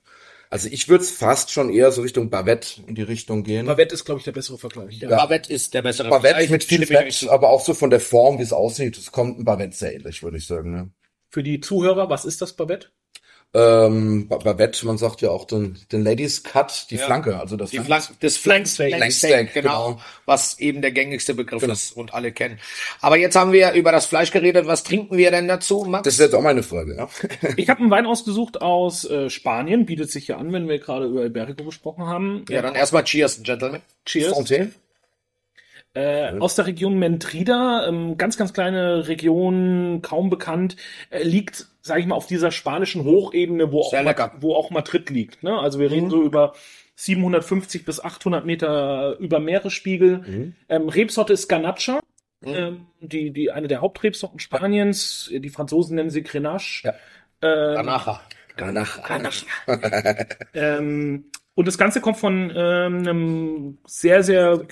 also 0.52 0.68
ich 0.70 0.86
würde 0.90 1.02
es 1.02 1.10
fast 1.10 1.50
schon 1.50 1.70
eher 1.70 1.90
so 1.92 2.02
Richtung 2.02 2.28
Bavette 2.28 2.82
in 2.86 2.94
die 2.94 3.00
Richtung 3.00 3.42
gehen. 3.42 3.64
Bavette 3.64 3.94
ist, 3.94 4.04
glaube 4.04 4.18
ich, 4.18 4.24
der 4.24 4.32
bessere 4.32 4.58
Vergleich. 4.58 4.98
Ja. 5.00 5.08
Bavette 5.08 5.50
ist 5.50 5.72
der 5.72 5.80
bessere 5.80 6.10
Bavette 6.10 6.34
Vergleich. 6.34 6.50
mit 6.50 6.64
viel 6.64 6.84
Fett, 6.84 7.26
aber 7.30 7.48
auch 7.48 7.64
so 7.64 7.72
von 7.72 7.88
der 7.88 8.00
Form, 8.00 8.38
wie 8.38 8.42
es 8.42 8.52
aussieht, 8.52 8.98
es 8.98 9.12
kommt 9.12 9.38
ein 9.38 9.44
Bavette 9.46 9.74
sehr 9.74 9.94
ähnlich, 9.94 10.22
würde 10.22 10.36
ich 10.36 10.46
sagen. 10.46 10.70
Ne? 10.70 10.90
Für 11.30 11.42
die 11.42 11.60
Zuhörer, 11.60 12.10
was 12.10 12.26
ist 12.26 12.42
das 12.42 12.52
Bavette? 12.52 12.88
Ähm, 13.54 14.28
bei, 14.28 14.38
bei 14.38 14.54
Bett, 14.54 14.82
man 14.84 14.96
sagt 14.96 15.20
ja 15.20 15.28
auch 15.28 15.44
den, 15.44 15.78
den 15.92 16.04
Ladies 16.04 16.42
Cut, 16.42 16.86
die 16.90 16.96
Flanke, 16.96 17.38
also 17.38 17.56
das 17.56 17.70
Die 17.70 17.80
Flank, 17.80 18.04
das 18.20 18.38
Flanksteak, 18.38 18.94
Flanksteak, 18.96 19.52
genau, 19.52 19.88
genau. 19.88 20.00
was 20.24 20.58
eben 20.58 20.80
der 20.80 20.90
gängigste 20.90 21.34
Begriff 21.34 21.62
ist 21.62 21.94
und 21.94 22.14
alle 22.14 22.32
kennen. 22.32 22.58
Aber 23.02 23.18
jetzt 23.18 23.36
haben 23.36 23.52
wir 23.52 23.72
über 23.72 23.92
das 23.92 24.06
Fleisch 24.06 24.30
geredet. 24.30 24.66
Was 24.66 24.84
trinken 24.84 25.18
wir 25.18 25.30
denn 25.30 25.48
dazu, 25.48 25.84
Max? 25.84 26.04
Das 26.04 26.14
ist 26.14 26.20
jetzt 26.20 26.34
auch 26.34 26.40
meine 26.40 26.62
Frage, 26.62 26.96
ja. 26.96 27.08
Ich 27.56 27.68
habe 27.68 27.80
einen 27.80 27.90
Wein 27.90 28.06
ausgesucht 28.06 28.62
aus 28.62 29.04
äh, 29.04 29.28
Spanien, 29.28 29.84
bietet 29.84 30.10
sich 30.10 30.28
ja 30.28 30.38
an, 30.38 30.50
wenn 30.54 30.66
wir 30.66 30.78
gerade 30.78 31.04
über 31.04 31.26
Iberico 31.26 31.64
gesprochen 31.64 32.06
haben. 32.06 32.46
ja, 32.48 32.62
dann 32.62 32.74
erstmal 32.74 33.04
Cheers, 33.04 33.42
Gentlemen. 33.42 33.82
Cheers. 34.06 34.32
Santé. 34.32 34.70
Äh, 35.94 36.38
aus 36.38 36.54
der 36.54 36.66
Region 36.66 36.98
Mentrida, 36.98 37.86
ähm, 37.86 38.16
ganz, 38.16 38.38
ganz 38.38 38.54
kleine 38.54 39.08
Region, 39.08 40.00
kaum 40.00 40.30
bekannt, 40.30 40.76
äh, 41.10 41.22
liegt, 41.22 41.66
sage 41.82 42.00
ich 42.00 42.06
mal, 42.06 42.14
auf 42.14 42.26
dieser 42.26 42.50
spanischen 42.50 43.04
Hochebene, 43.04 43.72
wo 43.72 43.82
auch, 43.82 43.92
lecker. 43.92 44.32
wo 44.40 44.54
auch 44.54 44.70
Madrid 44.70 45.10
liegt. 45.10 45.42
Ne? 45.42 45.58
Also 45.58 45.78
wir 45.78 45.90
reden 45.90 46.08
so 46.08 46.22
über 46.22 46.54
750 46.96 47.84
bis 47.84 48.02
800 48.02 48.46
Meter 48.46 49.18
über 49.18 49.38
Meeresspiegel. 49.38 50.54
Ähm, 50.68 50.88
Rebsorte 50.88 51.34
ist 51.34 51.48
Ganacha, 51.48 52.00
ähm, 52.42 52.86
die, 53.00 53.30
die 53.30 53.50
eine 53.50 53.68
der 53.68 53.82
Hauptrebsorten 53.82 54.38
Spaniens. 54.38 55.30
Die 55.32 55.50
Franzosen 55.50 55.96
nennen 55.96 56.10
sie 56.10 56.22
Grenache. 56.22 56.88
Ja. 56.88 56.94
Ähm, 57.42 57.74
Danach. 57.74 58.20
Danach. 58.56 59.00
ähm, 60.54 61.24
und 61.54 61.68
das 61.68 61.78
Ganze 61.78 62.00
kommt 62.00 62.18
von 62.18 62.52
ähm, 62.54 62.98
einem 62.98 63.78
sehr, 63.86 64.22
sehr 64.22 64.66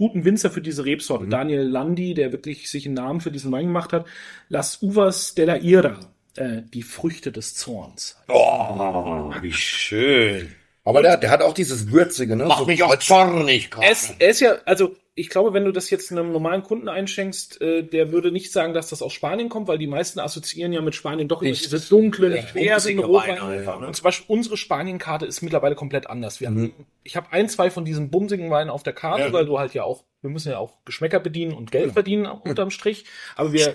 guten 0.00 0.24
Winzer 0.24 0.50
für 0.50 0.62
diese 0.62 0.86
Rebsorte, 0.86 1.26
Daniel 1.26 1.60
Landi, 1.60 2.14
der 2.14 2.32
wirklich 2.32 2.70
sich 2.70 2.86
einen 2.86 2.94
Namen 2.94 3.20
für 3.20 3.30
diesen 3.30 3.52
Wein 3.52 3.66
gemacht 3.66 3.92
hat. 3.92 4.06
Las 4.48 4.82
Uvas 4.82 5.34
de 5.34 5.44
la 5.44 5.58
Ira, 5.58 6.00
äh, 6.36 6.62
die 6.72 6.82
Früchte 6.82 7.30
des 7.30 7.54
Zorns. 7.54 8.16
Oh, 8.26 9.30
wie 9.42 9.52
schön. 9.52 10.56
Aber 10.84 11.02
der, 11.02 11.18
der 11.18 11.30
hat 11.30 11.42
auch 11.42 11.52
dieses 11.52 11.92
Würzige, 11.92 12.34
ne? 12.34 12.46
Macht 12.46 12.60
So 12.60 12.64
mich 12.64 12.82
auch 12.82 12.96
zornig 12.96 13.70
gerade. 13.70 13.84
Er 13.84 13.92
ist, 13.92 14.14
er 14.18 14.30
ist 14.30 14.40
ja, 14.40 14.54
also 14.64 14.96
ich 15.14 15.28
glaube, 15.28 15.52
wenn 15.52 15.64
du 15.64 15.72
das 15.72 15.90
jetzt 15.90 16.12
einem 16.12 16.32
normalen 16.32 16.62
Kunden 16.62 16.88
einschenkst, 16.88 17.60
äh, 17.60 17.82
der 17.82 18.12
würde 18.12 18.30
nicht 18.30 18.52
sagen, 18.52 18.74
dass 18.74 18.88
das 18.88 19.02
aus 19.02 19.12
Spanien 19.12 19.48
kommt, 19.48 19.68
weil 19.68 19.76
die 19.78 19.86
meisten 19.88 20.20
assoziieren 20.20 20.72
ja 20.72 20.80
mit 20.80 20.94
Spanien 20.94 21.28
doch 21.28 21.42
immer 21.42 21.50
diese 21.52 21.80
dunklen, 21.80 22.40
schweren 22.46 22.74
bumsige 22.74 23.04
Rotweine. 23.04 23.40
Weine 23.40 23.58
einfach, 23.58 23.80
ne? 23.80 23.86
Und 23.88 23.96
zum 23.96 24.04
Beispiel 24.04 24.26
unsere 24.34 24.56
Spanienkarte 24.56 25.26
ist 25.26 25.42
mittlerweile 25.42 25.74
komplett 25.74 26.08
anders. 26.08 26.40
Wir 26.40 26.48
haben, 26.48 26.72
ich 27.02 27.16
habe 27.16 27.26
ein, 27.32 27.48
zwei 27.48 27.70
von 27.70 27.84
diesen 27.84 28.10
bumsigen 28.10 28.50
Weinen 28.50 28.70
auf 28.70 28.82
der 28.82 28.92
Karte, 28.92 29.24
Ja. 29.24 29.32
weil 29.32 29.46
du 29.46 29.58
halt 29.58 29.74
ja 29.74 29.82
auch, 29.82 30.04
wir 30.22 30.30
müssen 30.30 30.50
ja 30.52 30.58
auch 30.58 30.74
Geschmäcker 30.84 31.20
bedienen 31.20 31.52
und 31.54 31.72
Geld 31.72 31.92
verdienen 31.92 32.26
unterm 32.44 32.70
Strich. 32.70 33.04
Aber 33.36 33.52
wir 33.52 33.74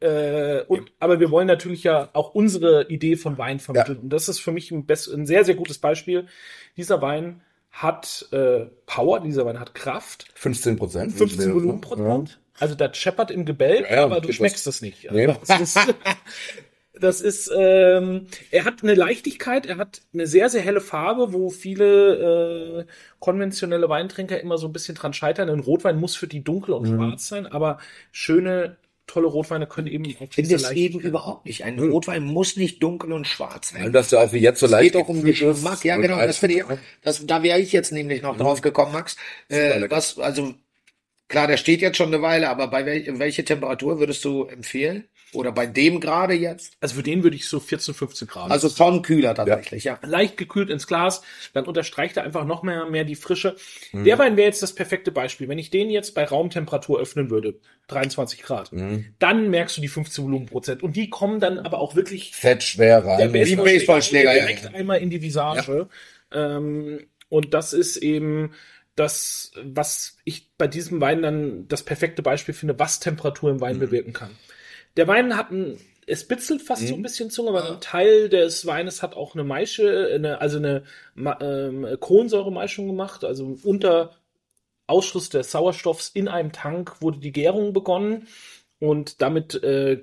äh, 0.00 0.64
und, 0.66 0.90
aber 0.98 1.20
wir 1.20 1.30
wollen 1.30 1.46
natürlich 1.46 1.84
ja 1.84 2.08
auch 2.12 2.34
unsere 2.34 2.88
Idee 2.88 3.16
von 3.16 3.38
Wein 3.38 3.60
vermitteln. 3.60 3.98
Und 3.98 4.10
das 4.10 4.28
ist 4.28 4.40
für 4.40 4.50
mich 4.52 4.70
ein, 4.72 4.86
ein 4.88 5.26
sehr, 5.26 5.44
sehr 5.44 5.54
gutes 5.54 5.78
Beispiel. 5.78 6.26
Dieser 6.76 7.00
Wein 7.02 7.42
hat 7.72 8.28
äh, 8.32 8.66
Power, 8.86 9.20
dieser 9.20 9.44
Wein 9.46 9.58
hat 9.58 9.74
Kraft, 9.74 10.26
15 10.34 10.76
Prozent. 10.76 11.12
15 11.12 11.54
Volumenprozent. 11.54 12.38
Also 12.60 12.74
da 12.74 12.92
scheppert 12.94 13.30
im 13.30 13.44
Gebälk, 13.44 13.88
Ja, 13.90 13.96
ja, 13.96 14.04
aber 14.04 14.20
du 14.20 14.32
schmeckst 14.32 14.66
was. 14.66 14.76
es 14.76 14.82
nicht. 14.82 15.10
Nee. 15.10 15.26
Also 15.26 15.40
das 15.48 15.60
ist, 15.60 15.78
das 17.00 17.20
ist 17.22 17.50
ähm, 17.56 18.26
er 18.50 18.64
hat 18.66 18.82
eine 18.82 18.94
Leichtigkeit, 18.94 19.66
er 19.66 19.78
hat 19.78 20.02
eine 20.12 20.26
sehr, 20.26 20.50
sehr 20.50 20.60
helle 20.60 20.82
Farbe, 20.82 21.32
wo 21.32 21.48
viele 21.48 22.80
äh, 22.80 22.92
konventionelle 23.18 23.88
Weintrinker 23.88 24.38
immer 24.38 24.58
so 24.58 24.68
ein 24.68 24.72
bisschen 24.72 24.94
dran 24.94 25.14
scheitern. 25.14 25.48
Ein 25.48 25.60
Rotwein 25.60 25.98
muss 25.98 26.14
für 26.14 26.28
die 26.28 26.44
dunkel 26.44 26.74
und 26.74 26.86
schwarz 26.86 27.26
sein, 27.26 27.46
aber 27.46 27.78
schöne, 28.12 28.76
tolle 29.12 29.26
Rotweine 29.26 29.66
können 29.66 29.88
eben 29.88 30.04
auch 30.16 30.22
Ich 30.22 30.34
finde 30.34 30.54
es 30.54 30.70
eben 30.70 30.98
überhaupt 31.00 31.44
nicht. 31.44 31.64
Ein 31.64 31.78
Rotwein 31.78 32.24
muss 32.24 32.56
nicht 32.56 32.82
dunkel 32.82 33.12
und 33.12 33.26
schwarz 33.26 33.74
werden. 33.74 33.92
das 33.92 34.10
ja 34.10 34.22
auch 34.22 34.32
wie 34.32 34.38
jetzt 34.38 34.60
so 34.60 34.66
Es 34.66 34.72
leicht 34.72 34.92
geht 34.92 35.02
doch 35.02 35.08
um 35.08 35.22
Geschmack. 35.22 35.84
Ja, 35.84 35.96
und 35.96 36.02
genau. 36.02 36.18
Das 36.18 36.38
finde 36.38 36.56
ich, 36.56 36.64
das, 37.02 37.26
da 37.26 37.42
wäre 37.42 37.60
ich 37.60 37.72
jetzt 37.72 37.92
nämlich 37.92 38.22
noch 38.22 38.36
drauf 38.36 38.62
gekommen, 38.62 38.92
Max. 38.92 39.16
Äh, 39.48 39.90
was, 39.90 40.18
also, 40.18 40.54
klar, 41.28 41.46
der 41.46 41.58
steht 41.58 41.82
jetzt 41.82 41.98
schon 41.98 42.08
eine 42.08 42.22
Weile, 42.22 42.48
aber 42.48 42.68
bei 42.68 42.86
wel, 42.86 43.18
welche 43.18 43.44
Temperatur 43.44 43.98
würdest 43.98 44.24
du 44.24 44.46
empfehlen? 44.46 45.04
Oder 45.34 45.52
bei 45.52 45.66
dem 45.66 45.98
gerade 46.00 46.34
jetzt? 46.34 46.76
Also 46.80 46.96
für 46.96 47.02
den 47.02 47.22
würde 47.22 47.36
ich 47.36 47.48
so 47.48 47.58
14, 47.60 47.94
15 47.94 48.28
Grad. 48.28 48.50
Also 48.50 48.68
schon 48.68 49.02
kühler 49.02 49.34
tatsächlich, 49.34 49.84
ja. 49.84 49.98
leicht 50.02 50.36
gekühlt 50.36 50.68
ins 50.70 50.86
Glas, 50.86 51.22
dann 51.54 51.64
unterstreicht 51.64 52.16
er 52.18 52.24
einfach 52.24 52.44
noch 52.44 52.62
mehr, 52.62 52.86
mehr 52.86 53.04
die 53.04 53.14
Frische. 53.14 53.56
Mhm. 53.92 54.04
Der 54.04 54.18
Wein 54.18 54.36
wäre 54.36 54.46
jetzt 54.48 54.62
das 54.62 54.74
perfekte 54.74 55.10
Beispiel. 55.10 55.48
Wenn 55.48 55.58
ich 55.58 55.70
den 55.70 55.88
jetzt 55.90 56.14
bei 56.14 56.24
Raumtemperatur 56.24 57.00
öffnen 57.00 57.30
würde, 57.30 57.58
23 57.88 58.42
Grad, 58.42 58.72
Mhm. 58.72 59.14
dann 59.18 59.48
merkst 59.50 59.76
du 59.76 59.80
die 59.80 59.88
15 59.88 60.24
Volumenprozent. 60.24 60.82
Und 60.82 60.96
die 60.96 61.08
kommen 61.10 61.40
dann 61.40 61.58
aber 61.58 61.78
auch 61.78 61.94
wirklich 61.96 62.32
Fett 62.32 62.62
schwer 62.62 63.04
rein. 63.04 63.32
Wie 63.32 63.56
Baseballschläger, 63.56 64.34
ja. 64.36 64.46
direkt 64.46 64.74
einmal 64.74 65.00
in 65.00 65.10
die 65.10 65.22
Visage. 65.22 65.88
Ähm, 66.32 67.06
und 67.28 67.54
das 67.54 67.72
ist 67.72 67.96
eben 67.96 68.52
das, 68.96 69.52
was 69.64 70.18
ich 70.24 70.50
bei 70.58 70.66
diesem 70.66 71.00
Wein 71.00 71.22
dann 71.22 71.66
das 71.68 71.82
perfekte 71.82 72.22
Beispiel 72.22 72.54
finde, 72.54 72.78
was 72.78 73.00
Temperatur 73.00 73.50
im 73.50 73.56
Mhm. 73.56 73.60
Wein 73.60 73.78
bewirken 73.78 74.12
kann. 74.12 74.30
Der 74.96 75.08
Wein 75.08 75.36
hat 75.36 75.50
ein, 75.50 75.78
es 76.06 76.26
bitzelt 76.26 76.62
fast 76.62 76.82
Mhm. 76.82 76.86
so 76.88 76.94
ein 76.94 77.02
bisschen 77.02 77.30
Zunge, 77.30 77.50
aber 77.50 77.70
ein 77.70 77.80
Teil 77.80 78.28
des 78.28 78.66
Weines 78.66 79.02
hat 79.02 79.14
auch 79.14 79.34
eine 79.34 79.44
Maische, 79.44 80.10
eine, 80.14 80.40
also 80.40 80.58
eine 80.58 80.82
ähm, 81.16 81.86
Kohlensäuremeischung 82.00 82.86
gemacht, 82.86 83.24
also 83.24 83.56
unter 83.62 84.16
Ausschluss 84.86 85.28
des 85.30 85.50
Sauerstoffs 85.50 86.10
in 86.12 86.28
einem 86.28 86.52
Tank 86.52 87.00
wurde 87.00 87.18
die 87.18 87.32
Gärung 87.32 87.72
begonnen. 87.72 88.26
Und 88.78 89.22
damit 89.22 89.62
äh, 89.62 90.02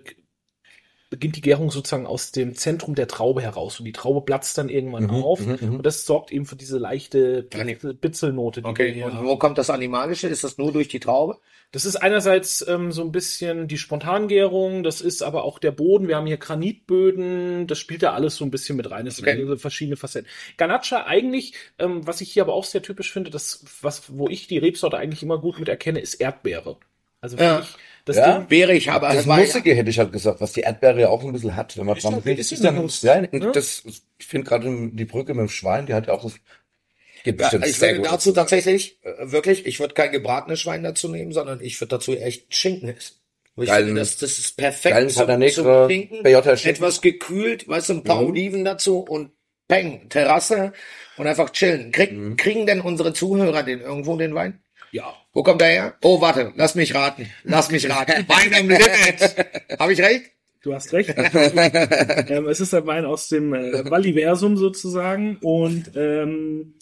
beginnt 1.09 1.35
die 1.35 1.41
Gärung 1.41 1.71
sozusagen 1.71 2.05
aus 2.05 2.31
dem 2.31 2.55
Zentrum 2.55 2.93
der 2.95 3.07
Traube 3.07 3.41
heraus 3.41 3.79
und 3.79 3.85
die 3.85 3.91
Traube 3.91 4.21
platzt 4.21 4.57
dann 4.57 4.69
irgendwann 4.69 5.05
Mhm, 5.05 5.09
auf 5.23 5.39
und 5.45 5.83
das 5.83 6.05
sorgt 6.05 6.31
eben 6.31 6.45
für 6.45 6.55
diese 6.55 6.77
leichte 6.77 7.41
Bitzel- 7.43 7.93
Bitzelnote. 7.93 8.61
Die 8.61 8.65
wir 8.65 8.69
Okay, 8.71 8.93
hier 8.93 9.05
und 9.07 9.23
wo 9.23 9.37
kommt 9.37 9.57
das 9.57 9.69
Animalische? 9.69 10.27
Ist 10.27 10.43
das 10.43 10.57
nur 10.57 10.71
durch 10.71 10.87
die 10.87 10.99
Traube? 10.99 11.37
Das 11.71 11.85
ist 11.85 11.95
einerseits 11.97 12.65
ähm, 12.67 12.91
so 12.91 13.03
ein 13.03 13.11
bisschen 13.11 13.67
die 13.67 13.77
Spontangärung, 13.77 14.83
das 14.83 15.01
ist 15.01 15.21
aber 15.21 15.43
auch 15.43 15.59
der 15.59 15.71
Boden. 15.71 16.07
Wir 16.07 16.15
haben 16.15 16.25
hier 16.25 16.37
Granitböden, 16.37 17.67
das 17.67 17.77
spielt 17.77 18.03
da 18.03 18.13
alles 18.13 18.35
so 18.35 18.45
ein 18.45 18.51
bisschen 18.51 18.75
mit 18.75 18.89
rein. 18.89 19.05
Es 19.07 19.19
Okay. 19.19 19.45
sind 19.45 19.59
verschiedene 19.59 19.95
Facetten. 19.97 20.27
Ganacha 20.57 21.05
eigentlich, 21.05 21.53
ähm, 21.77 22.05
was 22.07 22.21
ich 22.21 22.31
hier 22.31 22.43
aber 22.43 22.53
auch 22.53 22.63
sehr 22.63 22.81
typisch 22.81 23.11
finde, 23.11 23.29
das, 23.29 23.63
was, 23.81 24.03
wo 24.17 24.27
ich 24.29 24.47
die 24.47 24.57
Rebsorte 24.57 24.97
eigentlich 24.97 25.23
immer 25.23 25.39
gut 25.39 25.59
mit 25.59 25.69
erkenne, 25.69 25.99
ist 25.99 26.15
Erdbeere. 26.15 26.77
Also 27.21 27.37
für 27.37 27.43
Ja. 27.43 27.59
mich, 27.59 27.67
das 28.05 28.15
Ja? 28.17 28.39
Ding, 28.39 28.49
Wäre 28.49 28.73
ich 28.73 28.89
aber, 28.91 29.07
Das 29.07 29.17
das 29.17 29.27
war 29.27 29.37
Nussige 29.39 29.75
hätte 29.75 29.89
ich 29.89 29.99
halt 29.99 30.11
gesagt, 30.11 30.41
was 30.41 30.53
die 30.53 30.61
Erdbeere 30.61 31.01
ja 31.01 31.09
auch 31.09 31.23
ein 31.23 31.31
bisschen 31.31 31.55
hat, 31.55 31.77
wenn 31.77 31.85
man 31.85 31.97
Ist 31.97 32.03
dran 32.03 32.13
riecht. 32.15 32.39
ist 32.39 32.51
ja 32.51 32.71
dann, 32.71 32.87
ja, 33.01 33.21
ne? 33.21 33.51
das, 33.53 33.83
ich 34.17 34.25
finde 34.25 34.47
gerade 34.47 34.89
die 34.93 35.05
Brücke 35.05 35.33
mit 35.33 35.41
dem 35.41 35.49
Schwein, 35.49 35.85
die 35.85 35.93
hat 35.93 36.07
ja 36.07 36.13
auch 36.13 36.23
das, 36.23 36.35
geht 37.23 37.39
Ja, 37.39 37.51
ich 37.65 37.75
sehr 37.77 37.89
würde 37.91 38.01
gut. 38.03 38.11
dazu 38.11 38.31
tatsächlich, 38.31 38.99
äh, 39.03 39.31
wirklich, 39.31 39.65
ich 39.65 39.79
würde 39.79 39.93
kein 39.93 40.11
gebratenes 40.11 40.61
Schwein 40.61 40.83
dazu 40.83 41.09
nehmen, 41.09 41.33
sondern 41.33 41.59
ich 41.61 41.79
würde 41.81 41.89
dazu 41.97 42.15
echt 42.15 42.53
Schinken 42.55 42.89
essen. 42.89 43.15
Ich 43.57 43.67
Geilen- 43.67 43.87
finde, 43.87 43.99
das, 44.01 44.15
das 44.17 44.39
ist 44.39 44.55
perfekt 44.55 45.11
zum, 45.11 45.27
zum 45.51 45.65
Trinken. 45.87 46.25
Etwas 46.25 47.01
gekühlt, 47.01 47.67
weißt 47.67 47.89
du, 47.89 47.93
ein 47.95 48.03
paar 48.05 48.21
Mhm. 48.21 48.27
Oliven 48.29 48.63
dazu 48.65 48.99
und 48.99 49.31
Peng, 49.67 50.07
Terrasse 50.07 50.71
und 51.17 51.27
einfach 51.27 51.49
chillen. 51.51 51.91
Krieg, 51.91 52.13
Mhm. 52.13 52.37
Kriegen 52.37 52.65
denn 52.65 52.79
unsere 52.81 53.11
Zuhörer 53.13 53.63
den 53.63 53.81
irgendwo, 53.81 54.15
den 54.15 54.33
Wein? 54.33 54.63
ja. 54.91 55.13
Wo 55.31 55.43
kommt 55.43 55.61
der 55.61 55.67
her? 55.67 55.95
Oh, 56.01 56.21
warte, 56.21 56.53
lass 56.55 56.75
mich 56.75 56.95
raten. 56.95 57.29
Lass 57.43 57.69
mich 57.69 57.89
raten. 57.89 58.25
Wein 58.27 58.53
am 58.53 58.67
Limit. 58.67 59.79
Habe 59.79 59.93
ich 59.93 60.01
recht? 60.01 60.31
Du 60.61 60.73
hast 60.73 60.91
recht. 60.91 61.13
ähm, 62.29 62.47
es 62.47 62.59
ist 62.59 62.73
ein 62.73 62.85
Wein 62.85 63.05
aus 63.05 63.29
dem 63.29 63.53
äh, 63.53 63.89
Valliversum 63.89 64.57
sozusagen 64.57 65.37
und 65.41 65.91
ähm, 65.95 66.73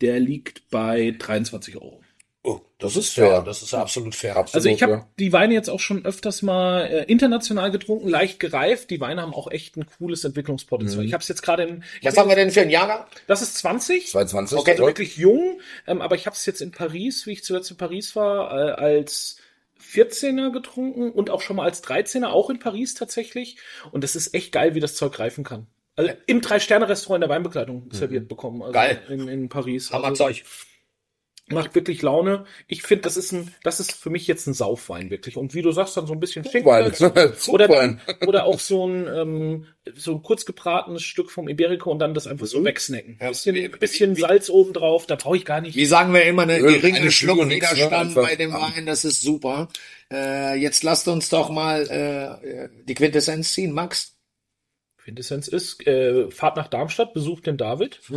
der 0.00 0.20
liegt 0.20 0.68
bei 0.68 1.14
23 1.16 1.76
Euro. 1.76 2.01
Oh, 2.44 2.60
das 2.78 2.96
ist 2.96 3.10
fair. 3.14 3.42
Das 3.42 3.62
ist 3.62 3.72
absolut 3.72 4.16
fair. 4.16 4.36
Absolut, 4.36 4.56
Also 4.56 4.68
ich 4.68 4.82
habe 4.82 4.92
ja. 4.92 5.08
die 5.18 5.32
Weine 5.32 5.54
jetzt 5.54 5.70
auch 5.70 5.78
schon 5.78 6.04
öfters 6.04 6.42
mal 6.42 6.80
äh, 6.86 7.04
international 7.04 7.70
getrunken, 7.70 8.08
leicht 8.08 8.40
gereift. 8.40 8.90
Die 8.90 9.00
Weine 9.00 9.22
haben 9.22 9.32
auch 9.32 9.48
echt 9.48 9.76
ein 9.76 9.86
cooles 9.86 10.24
Entwicklungspotenzial. 10.24 11.04
Ich 11.04 11.12
habe 11.12 11.22
es 11.22 11.28
jetzt 11.28 11.42
gerade 11.42 11.62
in. 11.62 11.84
Was 12.02 12.16
hab 12.16 12.22
haben 12.22 12.30
wir 12.30 12.36
denn 12.36 12.50
für 12.50 12.62
ein 12.62 12.70
Jahrgang? 12.70 13.06
Das 13.28 13.42
ist 13.42 13.58
20. 13.58 14.08
22. 14.08 14.58
Okay, 14.58 14.72
Also 14.72 14.86
wirklich 14.86 15.16
jung, 15.16 15.60
ähm, 15.86 16.02
aber 16.02 16.16
ich 16.16 16.26
habe 16.26 16.34
es 16.34 16.44
jetzt 16.44 16.60
in 16.60 16.72
Paris, 16.72 17.26
wie 17.26 17.32
ich 17.32 17.44
zuletzt 17.44 17.70
in 17.70 17.76
Paris 17.76 18.16
war, 18.16 18.50
äh, 18.50 18.72
als 18.72 19.36
14er 19.80 20.50
getrunken 20.50 21.12
und 21.12 21.30
auch 21.30 21.42
schon 21.42 21.56
mal 21.56 21.64
als 21.64 21.84
13er, 21.84 22.26
auch 22.26 22.50
in 22.50 22.58
Paris 22.58 22.94
tatsächlich. 22.94 23.56
Und 23.92 24.02
das 24.02 24.16
ist 24.16 24.34
echt 24.34 24.50
geil, 24.50 24.74
wie 24.74 24.80
das 24.80 24.96
Zeug 24.96 25.16
reifen 25.20 25.44
kann. 25.44 25.68
Also 25.94 26.10
im 26.26 26.40
Drei-Sterne-Restaurant 26.40 27.22
in 27.22 27.28
der 27.28 27.36
Weinbegleitung 27.36 27.88
serviert 27.92 28.26
bekommen. 28.26 28.62
Also 28.62 28.72
Geil. 28.72 29.00
In, 29.08 29.28
in 29.28 29.48
Paris. 29.48 29.92
Hammer 29.92 30.06
Also, 30.08 30.24
Zeug. 30.24 30.44
Macht 31.48 31.74
wirklich 31.74 32.02
Laune. 32.02 32.44
Ich 32.66 32.82
finde, 32.82 33.02
das 33.02 33.16
ist 33.16 33.32
ein, 33.32 33.54
das 33.62 33.80
ist 33.80 33.92
für 33.92 34.10
mich 34.10 34.26
jetzt 34.26 34.46
ein 34.46 34.54
Saufwein 34.54 35.10
wirklich. 35.10 35.36
Und 35.36 35.54
wie 35.54 35.62
du 35.62 35.72
sagst, 35.72 35.96
dann 35.96 36.06
so 36.06 36.12
ein 36.12 36.20
bisschen 36.20 36.44
Wein. 36.44 36.92
Schinken 36.94 37.48
oder, 37.48 37.98
oder 38.26 38.44
auch 38.44 38.60
so 38.60 38.86
ein, 38.86 39.06
ähm, 39.08 39.66
so 39.94 40.12
ein 40.12 40.22
kurz 40.22 40.44
gebratenes 40.44 41.02
Stück 41.02 41.30
vom 41.30 41.48
Iberico 41.48 41.90
und 41.90 41.98
dann 41.98 42.14
das 42.14 42.26
einfach 42.26 42.46
so 42.46 42.64
wegsnacken. 42.64 43.18
Ja. 43.20 43.28
Bisschen, 43.28 43.70
bisschen 43.72 44.14
Salz 44.16 44.50
oben 44.50 44.72
drauf, 44.72 45.06
da 45.06 45.16
brauche 45.16 45.36
ich 45.36 45.44
gar 45.44 45.60
nicht. 45.60 45.76
Wie 45.76 45.86
sagen 45.86 46.14
wir 46.14 46.24
immer, 46.24 46.42
eine 46.42 46.58
Öl, 46.58 46.74
geringe 46.74 46.96
eine 46.96 47.06
ne? 47.06 47.12
Schluckwiderstand 47.12 47.92
Einfach 47.92 48.22
bei 48.22 48.36
dem 48.36 48.52
Wein, 48.52 48.86
das 48.86 49.04
ist 49.04 49.20
super. 49.22 49.68
Äh, 50.10 50.56
jetzt 50.56 50.82
lasst 50.82 51.08
uns 51.08 51.28
doch 51.28 51.50
mal 51.50 52.38
äh, 52.42 52.68
die 52.84 52.94
Quintessenz 52.94 53.52
ziehen, 53.52 53.72
Max. 53.72 54.11
Quintessenz 55.04 55.48
ist, 55.48 55.84
äh, 55.84 56.30
Fahrt 56.30 56.56
nach 56.56 56.68
Darmstadt, 56.68 57.12
besucht 57.12 57.46
den 57.46 57.56
David. 57.56 58.00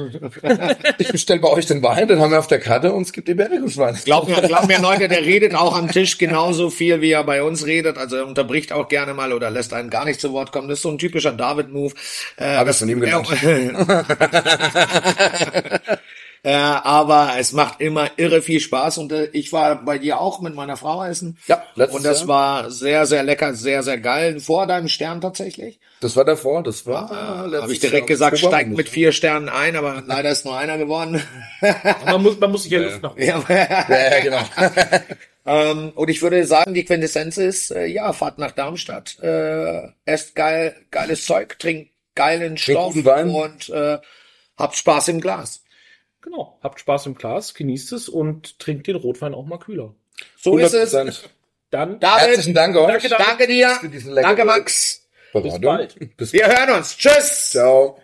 Ich 1.00 1.12
bestelle 1.12 1.40
bei 1.40 1.50
euch 1.50 1.66
den 1.66 1.82
Wein, 1.82 2.08
den 2.08 2.20
haben 2.20 2.32
wir 2.32 2.40
auf 2.40 2.48
der 2.48 2.60
Karte 2.60 2.94
und 2.94 3.04
es 3.04 3.12
gibt 3.12 3.28
Iberico-Schwein. 3.28 3.98
Glaub 4.06 4.28
mir, 4.28 4.42
glaub 4.42 4.68
mir, 4.68 4.80
Leute, 4.80 5.08
der 5.08 5.26
redet 5.26 5.56
auch 5.56 5.76
am 5.76 5.92
Tisch 5.92 6.18
genauso 6.18 6.70
viel, 6.70 7.02
wie 7.02 7.12
er 7.12 7.24
bei 7.24 7.42
uns 7.42 7.66
redet. 7.66 7.98
Also 7.98 8.18
er 8.18 8.28
unterbricht 8.28 8.72
auch 8.72 8.88
gerne 8.88 9.14
mal 9.14 9.34
oder 9.34 9.50
lässt 9.50 9.74
einen 9.74 9.90
gar 9.90 10.06
nicht 10.06 10.22
zu 10.22 10.32
Wort 10.32 10.52
kommen. 10.52 10.68
Das 10.68 10.80
ist 10.80 10.84
so 10.84 10.90
ein 10.90 11.00
typischer 11.00 11.34
David-Move. 11.34 11.94
Äh, 12.38 12.56
Hab 12.56 12.70
ich 12.70 12.76
von 12.76 12.90
ihm 12.90 13.00
gelernt. 13.00 13.28
äh, 16.46 16.54
aber 16.54 17.34
es 17.40 17.54
macht 17.54 17.82
immer 17.82 18.12
irre 18.18 18.44
viel 18.44 18.60
Spaß 18.60 19.00
und 19.00 19.12
äh, 19.12 19.26
ich 19.34 19.52
war 19.52 19.84
bei 19.84 19.98
dir 19.98 20.20
auch 20.22 20.42
mit 20.42 20.54
meiner 20.54 20.78
Frau 20.78 21.04
essen. 21.04 21.40
Ja, 21.48 21.64
letztes 21.74 21.98
Und 21.98 22.06
das 22.06 22.20
Jahr. 22.20 22.28
war 22.28 22.72
sehr, 22.72 23.08
sehr 23.08 23.24
lecker, 23.24 23.56
sehr, 23.56 23.82
sehr 23.82 23.98
geil. 23.98 24.40
Vor 24.40 24.68
deinem 24.68 24.88
Stern 24.88 25.22
tatsächlich. 25.22 25.80
Das 26.02 26.16
war 26.16 26.24
davor, 26.24 26.62
das 26.62 26.86
war 26.86 27.12
Ah, 27.12 27.62
Habe 27.62 27.72
ich 27.74 27.80
direkt 27.80 28.06
gesagt, 28.06 28.38
steigt 28.38 28.70
mit 28.70 28.90
vier 28.90 29.12
Sternen 29.12 29.50
ein, 29.50 29.76
aber 29.76 30.04
leider 30.06 30.30
ist 30.30 30.46
nur 30.46 30.56
einer 30.56 30.78
geworden. 30.78 31.20
Man 32.06 32.22
muss, 32.22 32.40
man 32.40 32.52
muss 32.52 32.64
sich 32.64 32.72
ja 32.72 32.80
Luft 32.80 33.02
nach 33.02 33.18
ja. 33.18 33.44
Ja, 33.50 33.88
ja, 33.90 34.20
genau. 34.22 34.42
Ähm, 35.48 35.92
und 35.94 36.10
ich 36.10 36.24
würde 36.24 36.44
sagen, 36.48 36.74
die 36.74 36.86
Quintessenz 36.86 37.38
ist, 37.38 37.70
äh, 37.70 37.86
ja, 37.86 38.14
fahrt 38.14 38.40
nach 38.40 38.52
Darmstadt, 38.52 39.20
äh, 39.22 39.90
esst 40.06 40.34
geil, 40.34 40.76
geiles 40.90 41.26
Zeug, 41.26 41.60
trinkt 41.60 41.92
geilen 42.16 42.58
Stoff 42.58 42.96
und 42.96 43.70
äh, 43.70 44.00
habt 44.58 44.76
Spaß 44.76 45.10
im 45.10 45.22
Glas. 45.22 45.62
Genau. 46.26 46.58
Habt 46.64 46.80
Spaß 46.80 47.06
im 47.06 47.16
Glas, 47.16 47.54
genießt 47.54 47.94
es 47.94 48.10
und 48.10 48.58
trinkt 48.58 48.88
den 48.88 48.96
Rotwein 48.96 49.36
auch 49.36 49.46
mal 49.46 49.60
kühler. 49.60 49.94
So 50.38 50.58
ist 50.58 50.74
es. 50.74 50.94
100%. 50.96 51.24
Dann 51.70 52.00
David, 52.00 52.28
Herzlichen 52.28 52.54
Dank 52.56 52.76
euch. 52.76 52.88
Danke, 52.88 53.10
David. 53.10 53.28
danke 53.28 53.48
dir. 53.48 53.80
Danke, 54.22 54.46
Max. 54.46 55.08
Beratung. 55.34 55.62
bald. 55.62 56.18
Bis 56.18 56.34
Wir 56.34 56.48
hören 56.48 56.78
uns. 56.78 56.98
Tschüss. 56.98 57.52
Ciao. 57.52 58.00